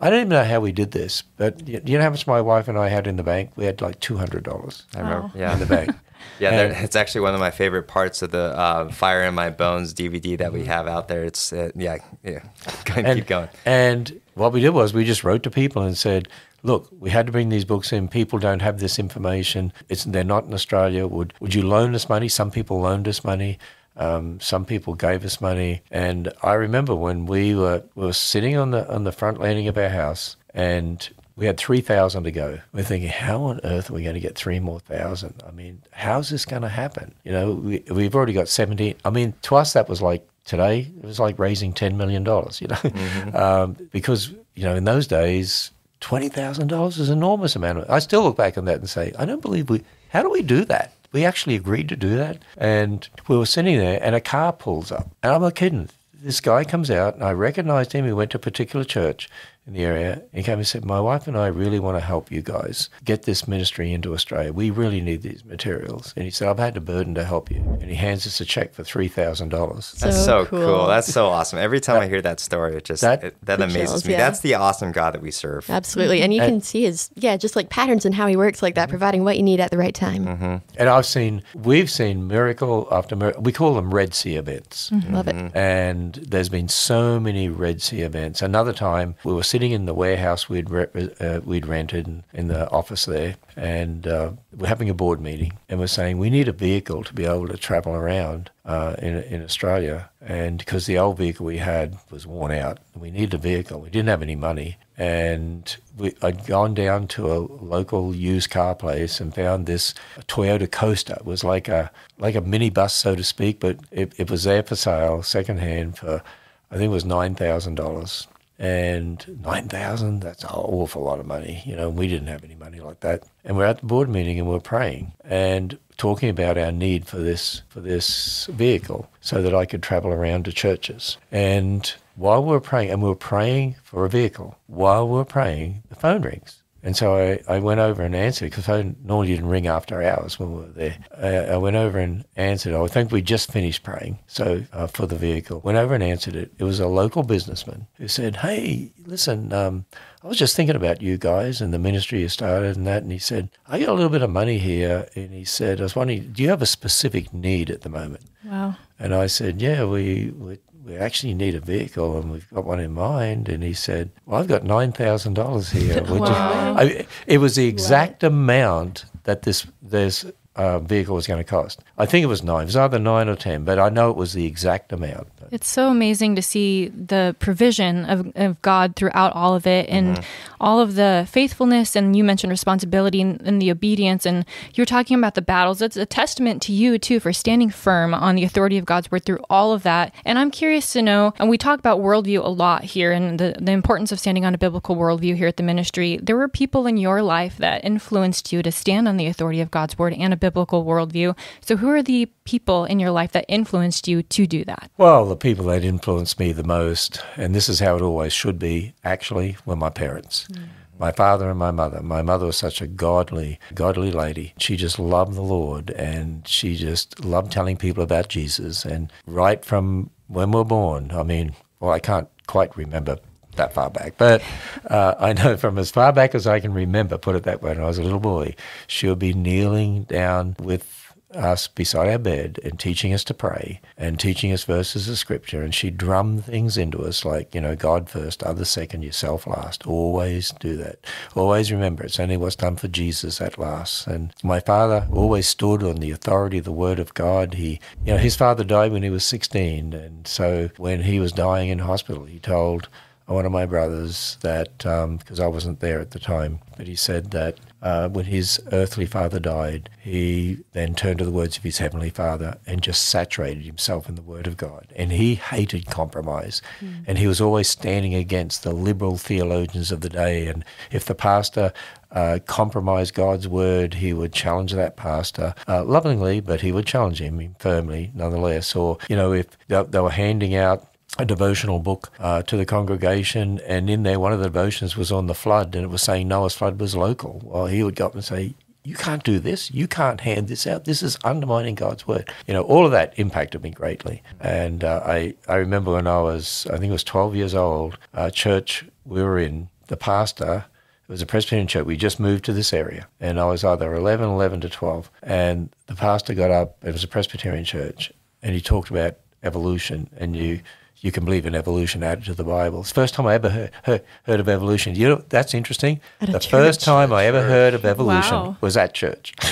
I 0.01 0.11
don't 0.11 0.19
even 0.21 0.29
know 0.29 0.45
how 0.45 0.61
we 0.61 0.73
did 0.73 0.91
this, 0.91 1.23
but 1.37 1.63
y- 1.67 1.81
you 1.85 1.97
know 1.97 2.05
how 2.05 2.11
much 2.11 2.27
my 2.27 2.41
wife 2.41 2.69
and 2.69 2.79
I 2.79 2.89
had 2.89 3.07
in 3.07 3.17
the 3.17 3.23
bank? 3.23 3.51
We 3.57 3.65
had 3.65 3.81
like 3.81 3.99
two 4.01 4.17
hundred 4.17 4.45
dollars 4.45 4.85
I 4.95 5.01
remember. 5.01 5.27
Wow. 5.29 5.33
Yeah. 5.35 5.53
in 5.55 5.61
the 5.61 5.67
bank. 5.67 5.91
Yeah, 6.39 6.51
And- 6.61 6.85
it's 6.85 6.97
actually 6.97 7.23
one 7.23 7.35
of 7.35 7.41
my 7.41 7.51
favorite 7.51 7.85
parts 7.89 8.21
of 8.23 8.31
the 8.31 8.57
uh, 8.59 8.91
Fire 8.91 9.23
in 9.25 9.35
My 9.35 9.49
Bones 9.51 9.95
DVD 9.95 10.37
that 10.39 10.53
we 10.53 10.65
have 10.67 10.87
out 10.87 11.09
there. 11.09 11.25
It's 11.25 11.53
uh, 11.53 11.71
yeah, 11.75 11.97
yeah. 12.23 12.41
And, 12.97 13.19
keep 13.19 13.27
going. 13.27 13.49
And 13.65 14.21
what 14.35 14.53
we 14.53 14.61
did 14.61 14.71
was 14.71 14.93
we 14.93 15.05
just 15.05 15.25
wrote 15.25 15.43
to 15.45 15.51
people 15.51 15.83
and 15.83 15.97
said, 15.97 16.29
"Look, 16.63 16.89
we 17.01 17.09
had 17.11 17.25
to 17.27 17.33
bring 17.33 17.49
these 17.49 17.65
books 17.65 17.91
in. 17.93 18.09
People 18.09 18.39
don't 18.39 18.61
have 18.61 18.81
this 18.81 18.99
information. 18.99 19.73
It's 19.89 20.05
they're 20.05 20.25
not 20.25 20.45
in 20.45 20.53
Australia. 20.53 21.07
Would 21.07 21.33
would 21.41 21.55
you 21.55 21.63
loan 21.63 21.95
us 21.95 22.09
money? 22.09 22.29
Some 22.29 22.51
people 22.51 22.81
loaned 22.81 23.09
us 23.09 23.25
money." 23.25 23.59
Um, 23.97 24.41
some 24.41 24.65
people 24.65 24.95
gave 24.95 25.25
us 25.25 25.41
money, 25.41 25.83
and 25.91 26.33
I 26.43 26.53
remember 26.55 26.95
when 26.95 27.27
we 27.27 27.55
were 27.55 27.83
we 27.95 28.05
were 28.05 28.13
sitting 28.13 28.57
on 28.57 28.71
the 28.71 28.93
on 28.93 29.05
the 29.05 29.13
front 29.13 29.41
landing 29.41 29.69
of 29.69 29.79
our 29.79 29.89
house, 29.89 30.37
and 30.53 31.09
we 31.37 31.47
had 31.47 31.57
three 31.57 31.81
thousand 31.81 32.25
to 32.25 32.31
go. 32.31 32.59
We're 32.73 32.85
thinking, 32.85 33.09
how 33.09 33.43
on 33.45 33.61
earth 33.65 33.91
are 33.91 33.95
we 33.95 34.03
going 34.03 34.15
to 34.15 34.21
get 34.21 34.35
three 34.35 34.61
more 34.61 34.81
thousand? 34.81 35.43
I 35.47 35.51
mean, 35.51 35.83
how's 35.93 36.29
this 36.29 36.45
going 36.45 36.63
to 36.63 36.69
happen? 36.69 37.15
You 37.25 37.33
know, 37.33 37.53
we, 37.53 37.83
we've 37.91 38.15
already 38.15 38.35
got 38.35 38.49
seventeen. 38.49 38.97
I 39.05 39.11
mean, 39.11 39.35
to 39.43 39.57
us 39.57 39.73
that 39.73 39.89
was 39.89 40.03
like 40.03 40.27
today. 40.45 40.93
It 40.99 41.05
was 41.05 41.21
like 41.21 41.39
raising 41.39 41.73
ten 41.73 41.97
million 41.97 42.23
dollars. 42.23 42.61
You 42.61 42.69
know, 42.69 43.35
um, 43.39 43.77
because 43.93 44.31
you 44.55 44.65
know 44.65 44.75
in 44.75 44.85
those 44.85 45.07
days. 45.07 45.71
Twenty 45.99 46.29
thousand 46.29 46.69
dollars 46.69 46.99
is 46.99 47.09
an 47.09 47.17
enormous 47.17 47.57
amount. 47.57 47.79
Of, 47.79 47.91
I 47.91 48.01
still 48.01 48.23
look 48.23 48.37
back 48.37 48.59
on 48.59 48.67
that 48.67 48.77
and 48.77 48.89
say, 48.89 49.15
I 49.19 49.25
don't 49.25 49.41
believe 49.41 49.71
we. 49.71 49.83
How 50.11 50.21
do 50.21 50.29
we 50.29 50.43
do 50.43 50.67
that? 50.67 50.93
We 51.17 51.25
actually 51.25 51.55
agreed 51.55 51.89
to 51.89 51.97
do 51.97 52.15
that, 52.17 52.43
and 52.59 53.09
we 53.27 53.39
were 53.39 53.47
sitting 53.47 53.79
there, 53.79 53.99
and 54.03 54.15
a 54.15 54.21
car 54.21 54.53
pulls 54.53 54.93
up, 54.93 55.09
and 55.23 55.33
I'm 55.33 55.41
not 55.41 55.55
kidding. 55.55 55.89
This 56.13 56.43
guy 56.43 56.63
comes 56.63 56.91
out, 56.91 57.15
and 57.15 57.25
I 57.25 57.33
recognized 57.33 57.93
him. 57.93 58.05
He 58.05 58.13
went 58.13 58.33
to 58.33 58.37
a 58.37 58.39
particular 58.39 58.85
church 58.85 59.27
in 59.67 59.73
the 59.73 59.85
area. 59.85 60.23
He 60.33 60.43
came 60.43 60.59
and 60.59 60.67
said, 60.67 60.85
"My 60.85 61.01
wife 61.01 61.27
and 61.27 61.37
I 61.37 61.49
really 61.49 61.79
want 61.81 61.97
to 61.97 62.01
help 62.05 62.31
you 62.31 62.41
guys 62.43 62.89
get 63.05 63.25
this 63.25 63.49
ministry 63.49 63.93
into 63.93 64.15
Australia. 64.15 64.53
We 64.53 64.71
really 64.71 65.01
need 65.01 65.23
these 65.23 65.45
materials." 65.45 66.13
And 66.17 66.25
he 66.25 66.31
said, 66.31 66.49
"I've 66.49 66.59
had 66.59 66.75
the 66.75 66.81
burden 66.81 67.15
to 67.17 67.25
help 67.25 67.51
you." 67.51 67.59
And 67.81 67.91
he 67.91 67.97
hands 67.97 68.27
us 68.27 68.41
a 68.41 68.45
check 68.45 68.75
for 68.75 68.85
three 68.85 69.09
thousand 69.09 69.49
dollars. 69.51 69.93
That's 70.01 70.17
So 70.17 70.45
so 70.45 70.47
cool. 70.47 70.59
cool. 70.79 70.87
That's 70.87 71.13
so 71.13 71.27
awesome. 71.27 71.59
Every 71.59 71.81
time 71.81 72.01
I 72.01 72.09
hear 72.09 72.23
that 72.23 72.41
story, 72.41 72.77
it 72.77 72.85
just 72.85 73.03
That- 73.03 73.25
it, 73.25 73.37
that 73.45 73.61
amazes 73.61 73.91
chills, 73.91 74.05
me. 74.07 74.13
yeah. 74.13 74.19
That's 74.19 74.41
the 74.41 74.55
awesome 74.55 74.93
God 74.93 75.15
that 75.15 75.23
we 75.23 75.31
serve. 75.31 75.69
Absolutely. 75.71 76.21
And 76.23 76.33
you 76.33 76.43
And- 76.43 76.53
can 76.53 76.61
see 76.61 76.83
his, 76.83 77.11
yeah, 77.15 77.37
just 77.37 77.57
like 77.57 77.69
patterns 77.71 78.05
in 78.05 78.13
how 78.13 78.27
he 78.27 78.37
works 78.37 78.63
like 78.63 78.75
that, 78.77 78.85
mm-hmm. 78.85 78.91
providing 78.91 79.25
what 79.25 79.37
you 79.37 79.43
need 79.43 79.61
at 79.61 79.71
the 79.71 79.79
right 79.79 79.95
time. 79.95 80.27
Mm-hmm. 80.27 80.57
And 80.79 80.89
I've 80.89 81.07
seen, 81.07 81.43
we've 81.55 81.91
seen 81.91 82.27
miracle 82.29 82.87
after 82.91 83.17
miracle. 83.17 83.43
We 83.43 83.53
call 83.53 83.75
them 83.75 83.93
Red 83.93 84.15
Sea 84.15 84.37
events. 84.37 84.91
Mm-hmm. 84.91 85.15
Love 85.15 85.29
it. 85.29 85.53
And 85.55 86.15
there's 86.15 86.49
been 86.49 86.69
so 86.69 87.19
many 87.21 87.49
Red 87.49 87.83
Sea 87.83 88.03
events. 88.03 88.43
Another 88.43 88.73
time, 88.73 89.15
we 89.25 89.33
were 89.33 89.43
sitting 89.57 89.73
in 89.73 89.87
the 89.87 89.95
warehouse 89.95 90.51
we'd 90.51 90.69
re- 90.69 91.15
uh, 91.19 91.41
we'd 91.43 91.65
rented 91.65 92.07
in, 92.07 92.23
in 92.35 92.49
the 92.49 92.69
office 92.69 93.07
there, 93.07 93.37
and 93.57 94.07
uh, 94.07 94.31
we're 94.55 94.67
having 94.67 94.91
a 94.91 94.95
board 94.95 95.19
meeting, 95.19 95.57
and 95.71 95.81
we're 95.81 95.87
saying 95.87 96.19
we 96.19 96.29
need 96.29 96.47
a 96.47 96.53
vehicle 96.53 97.03
to 97.03 97.15
be 97.15 97.25
able 97.25 97.49
to 97.49 97.57
travel 97.57 97.95
around 97.95 98.51
uh, 98.67 98.97
in 98.99 99.15
in 99.23 99.43
Australia, 99.43 100.11
and 100.21 100.59
because 100.59 100.85
the 100.85 100.99
old 100.99 101.17
vehicle 101.17 101.47
we 101.47 101.57
had 101.57 101.97
was 102.11 102.27
worn 102.27 102.53
out, 102.53 102.77
we 102.95 103.11
needed 103.11 103.33
a 103.33 103.39
vehicle. 103.39 103.81
We 103.81 103.89
didn't 103.89 104.11
have 104.11 104.21
any 104.21 104.37
money, 104.37 104.77
and 104.99 105.75
we, 105.97 106.15
I'd 106.21 106.47
gone 106.47 106.75
down 106.75 107.09
to 107.09 107.33
a 107.33 107.39
local 107.39 108.15
used 108.15 108.51
car 108.51 108.75
place 108.75 109.21
and 109.23 109.35
found 109.35 109.65
this 109.65 109.95
Toyota 110.29 110.71
Coaster. 110.71 111.15
It 111.15 111.25
was 111.25 111.43
like 111.45 111.67
a 111.67 111.91
like 112.19 112.35
a 112.35 112.43
minibus, 112.43 112.91
so 112.91 113.15
to 113.17 113.25
speak, 113.25 113.59
but 113.59 113.79
it, 113.91 114.13
it 114.19 114.31
was 114.31 114.45
there 114.45 114.63
for 114.63 114.77
sale, 114.77 115.23
secondhand 115.23 115.97
for 115.97 116.23
I 116.71 116.75
think 116.77 116.91
it 116.91 116.99
was 117.01 117.07
nine 117.07 117.35
thousand 117.35 117.77
dollars. 117.77 118.29
And 118.59 119.41
nine 119.43 119.69
thousand, 119.69 120.21
that's 120.21 120.43
an 120.43 120.51
awful 120.51 121.03
lot 121.03 121.21
of 121.21 121.27
money. 121.27 121.63
You 121.67 121.77
know, 121.77 121.91
we 121.91 122.09
didn't 122.09 122.29
have 122.29 122.45
any 122.45 122.55
money 122.55 122.81
like 122.81 123.01
that. 123.01 123.25
And 123.45 123.57
we're 123.57 123.67
at 123.67 123.81
the 123.81 123.87
board 123.87 124.09
meeting 124.09 124.39
and 124.39 124.49
we're 124.49 124.61
praying 124.61 125.13
and 125.25 125.79
talking 125.99 126.29
about 126.29 126.59
our 126.59 126.73
need 126.73 127.07
for 127.07 127.19
this 127.19 127.63
for 127.69 127.81
this 127.81 128.47
vehicle 128.47 129.11
so 129.21 129.43
that 129.43 129.55
I 129.55 129.67
could 129.67 129.83
travel 129.83 130.13
around 130.13 130.45
to 130.47 130.53
churches. 130.53 131.19
And 131.31 131.95
while 132.15 132.43
we're 132.43 132.61
praying, 132.61 132.91
and 132.91 133.03
we're 133.03 133.15
praying 133.15 133.77
for 133.83 134.05
a 134.07 134.09
vehicle, 134.09 134.59
while 134.67 135.07
we're 135.07 135.25
praying, 135.25 135.83
the 135.91 135.95
phone 135.95 136.23
rings. 136.23 136.63
And 136.87 136.97
so 136.97 137.17
I, 137.17 137.57
I 137.57 137.59
went 137.59 137.81
over 137.81 138.05
and 138.05 138.15
answered 138.15 138.49
because 138.51 138.69
I 138.69 138.95
normally 139.03 139.27
didn't 139.35 139.49
ring 139.49 139.67
after 139.67 140.01
hours 140.01 140.39
when 140.39 140.53
we 140.53 140.59
were 140.61 140.69
there. 140.69 140.97
I, 141.21 141.55
I 141.55 141.57
went 141.57 141.75
over 141.75 141.99
and 141.99 142.25
answered. 142.37 142.75
I 142.75 142.87
think 142.87 143.11
we 143.11 143.23
just 143.23 143.51
finished 143.51 143.83
praying. 143.83 144.21
So 144.29 144.63
uh, 144.73 144.87
for 144.87 145.05
the 145.05 145.17
vehicle, 145.17 145.59
went 145.65 145.79
over 145.79 145.97
and 145.97 146.05
answered 146.05 146.37
it. 146.37 146.53
It 146.59 146.63
was 146.63 146.79
a 146.79 146.87
local 146.87 147.25
businessman 147.25 147.89
who 147.95 148.07
said, 148.07 148.37
"Hey, 148.37 148.93
listen, 149.05 149.53
um, 149.53 149.85
I 150.23 150.29
was 150.29 150.39
just 150.39 150.55
thinking 150.55 150.77
about 150.77 151.03
you 151.03 151.19
guys 151.19 151.61
and 151.61 151.75
the 151.75 151.81
ministry 151.81 152.21
you 152.21 152.29
started 152.29 152.77
and 152.77 152.87
that." 152.87 153.03
And 153.03 153.11
he 153.11 153.19
said, 153.19 153.51
"I 153.67 153.81
got 153.81 153.89
a 153.89 153.95
little 153.95 154.09
bit 154.09 154.23
of 154.23 154.31
money 154.31 154.59
here." 154.59 155.09
And 155.17 155.35
he 155.35 155.45
said, 155.45 155.81
"I 155.81 155.83
was 155.83 155.97
wondering, 155.97 156.31
do 156.31 156.41
you 156.41 156.51
have 156.51 156.63
a 156.63 156.67
specific 156.67 157.35
need 157.35 157.69
at 157.69 157.81
the 157.81 157.89
moment?" 157.89 158.27
Wow. 158.45 158.77
And 158.97 159.13
I 159.13 159.27
said, 159.27 159.61
"Yeah, 159.61 159.87
we." 159.87 160.31
we 160.31 160.59
we 160.87 160.97
actually 160.97 161.35
need 161.35 161.57
a 161.57 161.61
vehicle 161.61 162.17
and 162.17 162.31
we've 162.31 162.49
got 162.51 162.65
one 162.65 162.79
in 162.79 162.93
mind. 162.93 163.49
And 163.49 163.63
he 163.65 163.75
said, 163.75 164.11
Well, 164.25 164.41
I've 164.41 164.47
got 164.47 164.63
$9,000 164.63 165.71
here. 165.73 166.05
You? 166.07 166.25
I, 166.25 167.07
it 167.27 167.39
was 167.39 167.57
the 167.57 167.67
exact 167.67 168.23
amount 168.23 169.05
that 169.25 169.43
this, 169.43 169.67
this 169.83 170.25
uh, 170.57 170.79
vehicle 170.81 171.15
was 171.15 171.27
going 171.27 171.39
to 171.39 171.45
cost. 171.45 171.81
I 171.99 172.07
think 172.07 172.25
it 172.25 172.29
was 172.29 172.43
nine. 172.43 172.63
It 172.63 172.67
was 172.67 172.77
either 172.77 172.99
nine 172.99 173.29
or 173.29 173.37
10, 173.37 173.65
but 173.65 173.79
I 173.79 173.89
know 173.89 174.11
it 174.11 174.17
was 174.17 174.33
the 174.33 174.47
exact 174.47 174.93
amount. 174.93 175.29
It's 175.53 175.69
so 175.69 175.91
amazing 175.91 176.35
to 176.37 176.43
see 176.43 176.89
the 176.89 177.37
provision 177.39 178.05
of, 178.07 178.33
of 178.35 178.61
God 178.63 178.97
throughout 178.97 179.33
all 179.35 179.55
of 179.55 179.67
it 179.67 179.89
and 179.89 180.25
all 180.61 180.81
of 180.81 180.95
the 180.95 181.27
faithfulness. 181.31 181.95
And 181.95 182.17
you 182.17 182.25
mentioned 182.25 182.51
responsibility 182.51 183.21
and, 183.21 183.41
and 183.43 183.61
the 183.63 183.71
obedience. 183.71 184.27
And 184.27 184.45
you 184.75 184.83
were 184.83 184.87
talking 184.87 185.17
about 185.17 185.35
the 185.35 185.43
battles. 185.43 185.81
It's 185.81 185.97
a 185.97 186.07
testament 186.07 186.63
to 186.63 186.73
you, 186.73 186.99
too, 186.99 187.21
for 187.21 187.33
standing 187.33 187.71
firm 187.71 188.15
on 188.15 188.35
the 188.35 188.45
authority 188.45 188.79
of 188.79 188.85
God's 188.85 189.11
word 189.11 189.25
through 189.25 189.41
all 189.49 189.73
of 189.73 189.83
that. 189.85 190.15
And 190.25 190.39
I'm 190.39 190.51
curious 190.51 190.93
to 190.95 191.03
know, 191.03 191.33
and 191.39 191.49
we 191.49 191.59
talk 191.59 191.79
about 191.79 192.01
worldview 192.01 192.45
a 192.45 192.49
lot 192.49 192.85
here 192.85 193.13
and 193.13 193.39
the, 193.39 193.57
the 193.61 193.73
importance 193.73 194.13
of 194.13 194.19
standing 194.19 194.45
on 194.45 194.55
a 194.55 194.59
biblical 194.59 194.97
worldview 194.97 195.37
here 195.37 195.49
at 195.49 195.57
the 195.57 195.63
ministry. 195.63 196.19
There 196.21 196.37
were 196.37 196.49
people 196.49 196.87
in 196.87 196.97
your 196.97 197.23
life 197.23 197.57
that 197.59 197.85
influenced 197.85 198.53
you 198.53 198.63
to 198.63 198.73
stand 198.73 199.07
on 199.07 199.17
the 199.17 199.27
authority 199.27 199.61
of 199.61 199.71
God's 199.71 199.99
word 199.99 200.13
and 200.15 200.33
a 200.33 200.37
biblical 200.47 200.85
worldview. 200.85 201.37
So, 201.61 201.77
who 201.77 201.91
are 201.91 202.03
the 202.03 202.27
people 202.45 202.85
in 202.85 203.01
your 203.01 203.11
life 203.11 203.33
that 203.33 203.45
influenced 203.49 204.07
you 204.07 204.23
to 204.23 204.47
do 204.47 204.65
that? 204.65 204.91
Well, 204.97 205.27
the 205.27 205.37
people 205.37 205.67
that 205.67 205.85
influenced 205.85 206.39
me 206.39 206.53
the 206.53 206.63
most, 206.65 207.21
and 207.37 207.55
this 207.55 207.69
is 207.69 207.81
how 207.81 207.97
it 207.97 208.03
always 208.03 208.33
should 208.33 208.59
be, 208.59 208.95
actually, 209.05 209.57
were 209.67 209.77
my 209.77 209.91
parents. 209.91 210.47
Mm. 210.53 210.69
My 210.99 211.13
father 211.13 211.51
and 211.51 211.59
my 211.59 211.73
mother. 211.73 212.01
My 212.03 212.23
mother 212.23 212.47
was 212.47 212.57
such 212.57 212.81
a 212.81 212.87
godly, 212.87 213.59
godly 213.75 214.11
lady. 214.11 214.55
She 214.59 214.77
just 214.77 214.99
loved 214.99 215.35
the 215.35 215.43
Lord 215.43 215.91
and 215.91 216.49
she 216.49 216.75
just 216.75 217.23
loved 217.23 217.53
telling 217.53 217.77
people 217.77 218.03
about 218.03 218.29
Jesus. 218.29 218.87
And 218.87 219.13
right 219.27 219.63
from 219.63 220.09
when 220.29 220.53
we 220.53 220.59
were 220.61 220.65
born, 220.65 221.11
I 221.13 221.23
mean, 221.23 221.55
well, 221.81 221.93
I 221.93 221.99
can't 221.99 222.29
quite 222.47 222.75
remember 222.79 223.19
that 223.57 223.73
far 223.73 223.91
back, 223.91 224.15
but 224.17 224.43
uh, 224.89 225.15
I 225.19 225.33
know 225.33 225.57
from 225.57 225.79
as 225.79 225.91
far 225.91 226.13
back 226.13 226.35
as 226.35 226.47
I 226.47 226.61
can 226.61 226.73
remember, 226.73 227.19
put 227.19 227.37
it 227.37 227.45
that 227.45 227.63
way, 227.63 227.71
when 227.71 227.81
I 227.81 227.87
was 227.87 227.99
a 227.99 228.03
little 228.03 228.21
boy, 228.21 228.55
she 228.87 229.09
would 229.09 229.19
be 229.19 229.33
kneeling 229.33 230.05
down 230.05 230.57
with 230.59 231.07
us 231.37 231.69
beside 231.69 232.09
our 232.09 232.19
bed 232.19 232.59
and 232.65 232.79
teaching 232.79 233.13
us 233.13 233.25
to 233.25 233.35
pray 233.35 233.81
and 233.97 234.19
teaching 234.19 234.53
us 234.53 234.65
verses 234.65 235.09
of 235.09 235.19
scripture. 235.19 235.63
And 235.63 235.75
she 235.75 235.91
drummed 235.91 236.45
things 236.45 236.77
into 236.77 237.03
us 237.03 237.25
like, 237.25 237.55
you 237.55 237.61
know, 237.61 237.77
God 237.77 238.09
first, 238.09 238.43
others 238.43 238.69
second, 238.69 239.03
yourself 239.03 239.47
last. 239.47 239.87
Always 239.87 240.53
do 240.53 240.77
that. 240.77 241.05
Always 241.35 241.71
remember 241.71 242.05
it's 242.05 242.21
only 242.21 242.37
what's 242.37 242.57
done 242.57 242.77
for 242.77 242.89
Jesus 242.89 243.41
at 243.41 243.59
last. 243.59 244.07
And 244.07 244.33
my 244.43 244.61
father 244.61 245.07
always 245.13 245.47
stood 245.47 245.83
on 245.83 245.97
the 245.97 246.11
authority 246.11 246.59
of 246.59 246.65
the 246.65 246.73
word 246.73 246.99
of 246.99 247.15
God. 247.15 247.55
He, 247.55 247.81
you 248.05 248.15
know, 248.15 248.19
his 248.19 248.37
father 248.37 248.65
died 248.65 248.93
when 248.93 249.03
he 249.03 249.11
was 249.11 249.25
16. 249.25 249.93
And 249.93 250.27
so 250.27 250.71
when 250.77 251.03
he 251.03 251.21
was 251.21 251.33
dying 251.33 251.69
in 251.69 251.81
hospital, 251.81 252.25
he 252.25 252.39
told 252.39 252.89
one 253.27 253.45
of 253.45 253.53
my 253.53 253.67
brothers 253.67 254.39
that, 254.43 254.79
because 254.79 255.41
I 255.41 255.47
wasn't 255.49 255.81
there 255.81 256.01
at 256.01 256.13
the 256.13 256.21
time, 256.21 256.61
but 256.77 256.87
he 256.87 256.95
said 256.95 257.33
that 257.33 257.59
uh, 257.83 258.09
when 258.09 258.25
his 258.25 258.61
earthly 258.73 259.07
father 259.07 259.39
died, 259.39 259.89
he 260.01 260.59
then 260.73 260.95
turned 260.95 261.19
to 261.19 261.25
the 261.25 261.31
words 261.31 261.57
of 261.57 261.63
his 261.63 261.79
heavenly 261.79 262.11
father 262.11 262.59
and 262.67 262.83
just 262.83 263.09
saturated 263.09 263.65
himself 263.65 264.09
in 264.09 264.15
the 264.15 264.23
word 264.23 264.47
of 264.47 264.57
God. 264.57 264.87
And 264.97 265.13
he 265.13 265.35
hated 265.35 265.87
compromise. 265.87 266.63
And 267.07 267.19
he 267.19 267.27
was 267.27 267.41
always 267.41 267.69
standing 267.69 268.15
against 268.15 268.63
the 268.63 268.73
liberal 268.73 269.17
theologians 269.17 269.93
of 269.93 270.01
the 270.01 270.09
day. 270.09 270.47
And 270.47 270.65
if 270.91 271.05
the 271.05 271.15
pastor 271.15 271.73
uh, 272.13 272.39
compromised 272.47 273.15
God's 273.15 273.47
word, 273.47 273.95
he 273.95 274.13
would 274.13 274.33
challenge 274.33 274.73
that 274.73 274.97
pastor 274.97 275.55
uh, 275.69 275.85
lovingly, 275.85 276.41
but 276.41 276.61
he 276.61 276.73
would 276.73 276.87
challenge 276.87 277.21
him 277.21 277.55
firmly 277.59 278.11
nonetheless. 278.15 278.75
Or, 278.75 278.99
you 279.09 279.17
know, 279.17 279.33
if 279.33 279.47
they, 279.69 279.83
they 279.83 280.01
were 280.01 280.11
handing 280.11 280.55
out 280.55 280.87
a 281.19 281.25
devotional 281.25 281.79
book 281.79 282.13
uh, 282.19 282.43
to 282.43 282.57
the 282.57 282.67
congregation, 282.67 283.61
and 283.67 283.89
in 283.89 284.03
there, 284.03 284.21
one 284.21 284.33
of 284.33 284.39
the 284.39 284.47
devotions 284.47 284.97
was 284.97 285.11
on 285.11 285.27
the 285.27 285.35
flood, 285.35 285.75
and 285.75 285.85
it 285.85 285.89
was 285.89 286.03
saying 286.03 286.29
Noah's 286.29 286.55
flood 286.55 286.81
was 286.81 286.95
local. 286.95 287.41
Well, 287.45 287.67
he 287.67 287.83
would 287.83 287.97
go 287.97 288.07
up 288.07 288.15
and 288.15 288.25
say, 288.25 288.55
you 288.85 288.95
can't 288.95 289.25
do 289.25 289.41
this. 289.41 289.73
You 289.73 289.89
can't 289.89 290.21
hand 290.21 290.47
this 290.47 290.65
out. 290.65 290.85
This 290.85 291.03
is 291.03 291.19
undermining 291.25 291.75
God's 291.75 292.07
word. 292.07 292.33
You 292.47 292.55
know, 292.55 292.63
all 292.63 292.87
of 292.87 292.93
that 292.93 293.15
impacted 293.19 293.61
me 293.63 293.71
greatly. 293.71 294.23
And 294.39 294.85
uh, 294.85 295.03
I, 295.05 295.35
I 295.49 295.57
remember 295.57 295.93
when 295.93 296.07
I 296.07 296.21
was, 296.23 296.69
I 296.69 296.79
think 296.79 296.91
it 296.91 296.93
was 296.93 297.03
12 297.03 297.35
years 297.35 297.55
old, 297.55 297.99
uh, 298.15 298.31
church 298.31 298.85
we 299.05 299.23
were 299.23 299.41
in, 299.41 299.69
the 299.89 299.97
pastor, 299.97 300.67
it 301.09 301.13
was 301.13 301.23
a 301.23 301.27
Presbyterian 301.27 301.69
church. 301.69 301.87
We 301.87 301.97
just 301.97 302.19
moved 302.19 302.45
to 302.47 302.53
this 302.53 302.73
area, 302.73 303.07
and 303.21 303.39
I 303.39 303.47
was 303.47 303.65
either 303.65 303.95
11, 303.95 304.29
11 304.29 304.61
to 304.63 304.69
12. 304.69 305.11
And 305.23 305.71
the 305.87 305.95
pastor 305.95 306.35
got 306.35 306.51
up, 306.51 306.79
it 306.85 306.93
was 306.93 307.05
a 307.05 307.09
Presbyterian 307.09 307.65
church, 307.65 308.13
and 308.43 308.55
he 308.55 308.61
talked 308.61 308.91
about 308.91 309.17
evolution, 309.43 310.11
and 310.17 310.37
you 310.37 310.61
you 311.01 311.13
can 311.13 311.25
believe 311.25 311.45
in 311.47 311.55
evolution 311.55 312.03
added 312.03 312.25
to 312.25 312.35
the 312.35 312.45
Bible. 312.45 312.81
It's 312.81 312.89
the 312.91 312.95
first 312.95 313.15
time 313.15 313.27
I 313.27 313.35
ever 313.35 313.51
heard, 313.51 313.71
heard, 313.85 314.03
heard 314.25 314.41
of 314.41 314.49
evolution. 314.49 314.95
You 314.95 315.09
know, 315.09 315.25
that's 315.29 315.55
interesting. 315.55 316.01
At 316.21 316.29
a 316.31 316.33
the 316.33 316.41
first 316.41 316.81
church. 316.81 316.85
time 316.85 317.13
I 317.13 317.27
ever 317.27 317.43
heard 317.43 317.75
of 317.75 317.85
evolution 317.85 318.35
Wow. 318.35 318.57
was 318.61 318.77
at 318.77 318.95
church. 318.95 319.33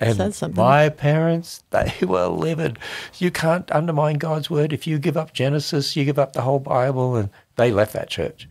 And 0.00 0.16
Says 0.16 0.36
something. 0.36 0.56
my 0.60 0.88
parents, 0.88 1.62
they 1.70 1.92
were 2.02 2.26
livid. 2.26 2.78
You 3.18 3.30
can't 3.30 3.70
undermine 3.70 4.16
God's 4.18 4.50
word. 4.50 4.72
If 4.72 4.86
you 4.86 4.98
give 4.98 5.16
up 5.16 5.32
Genesis, 5.32 5.94
you 5.94 6.04
give 6.04 6.18
up 6.18 6.32
the 6.32 6.42
whole 6.42 6.58
Bible. 6.58 7.14
And 7.14 7.28
they 7.56 7.70
left 7.70 7.92
that 7.92 8.08
church. 8.08 8.48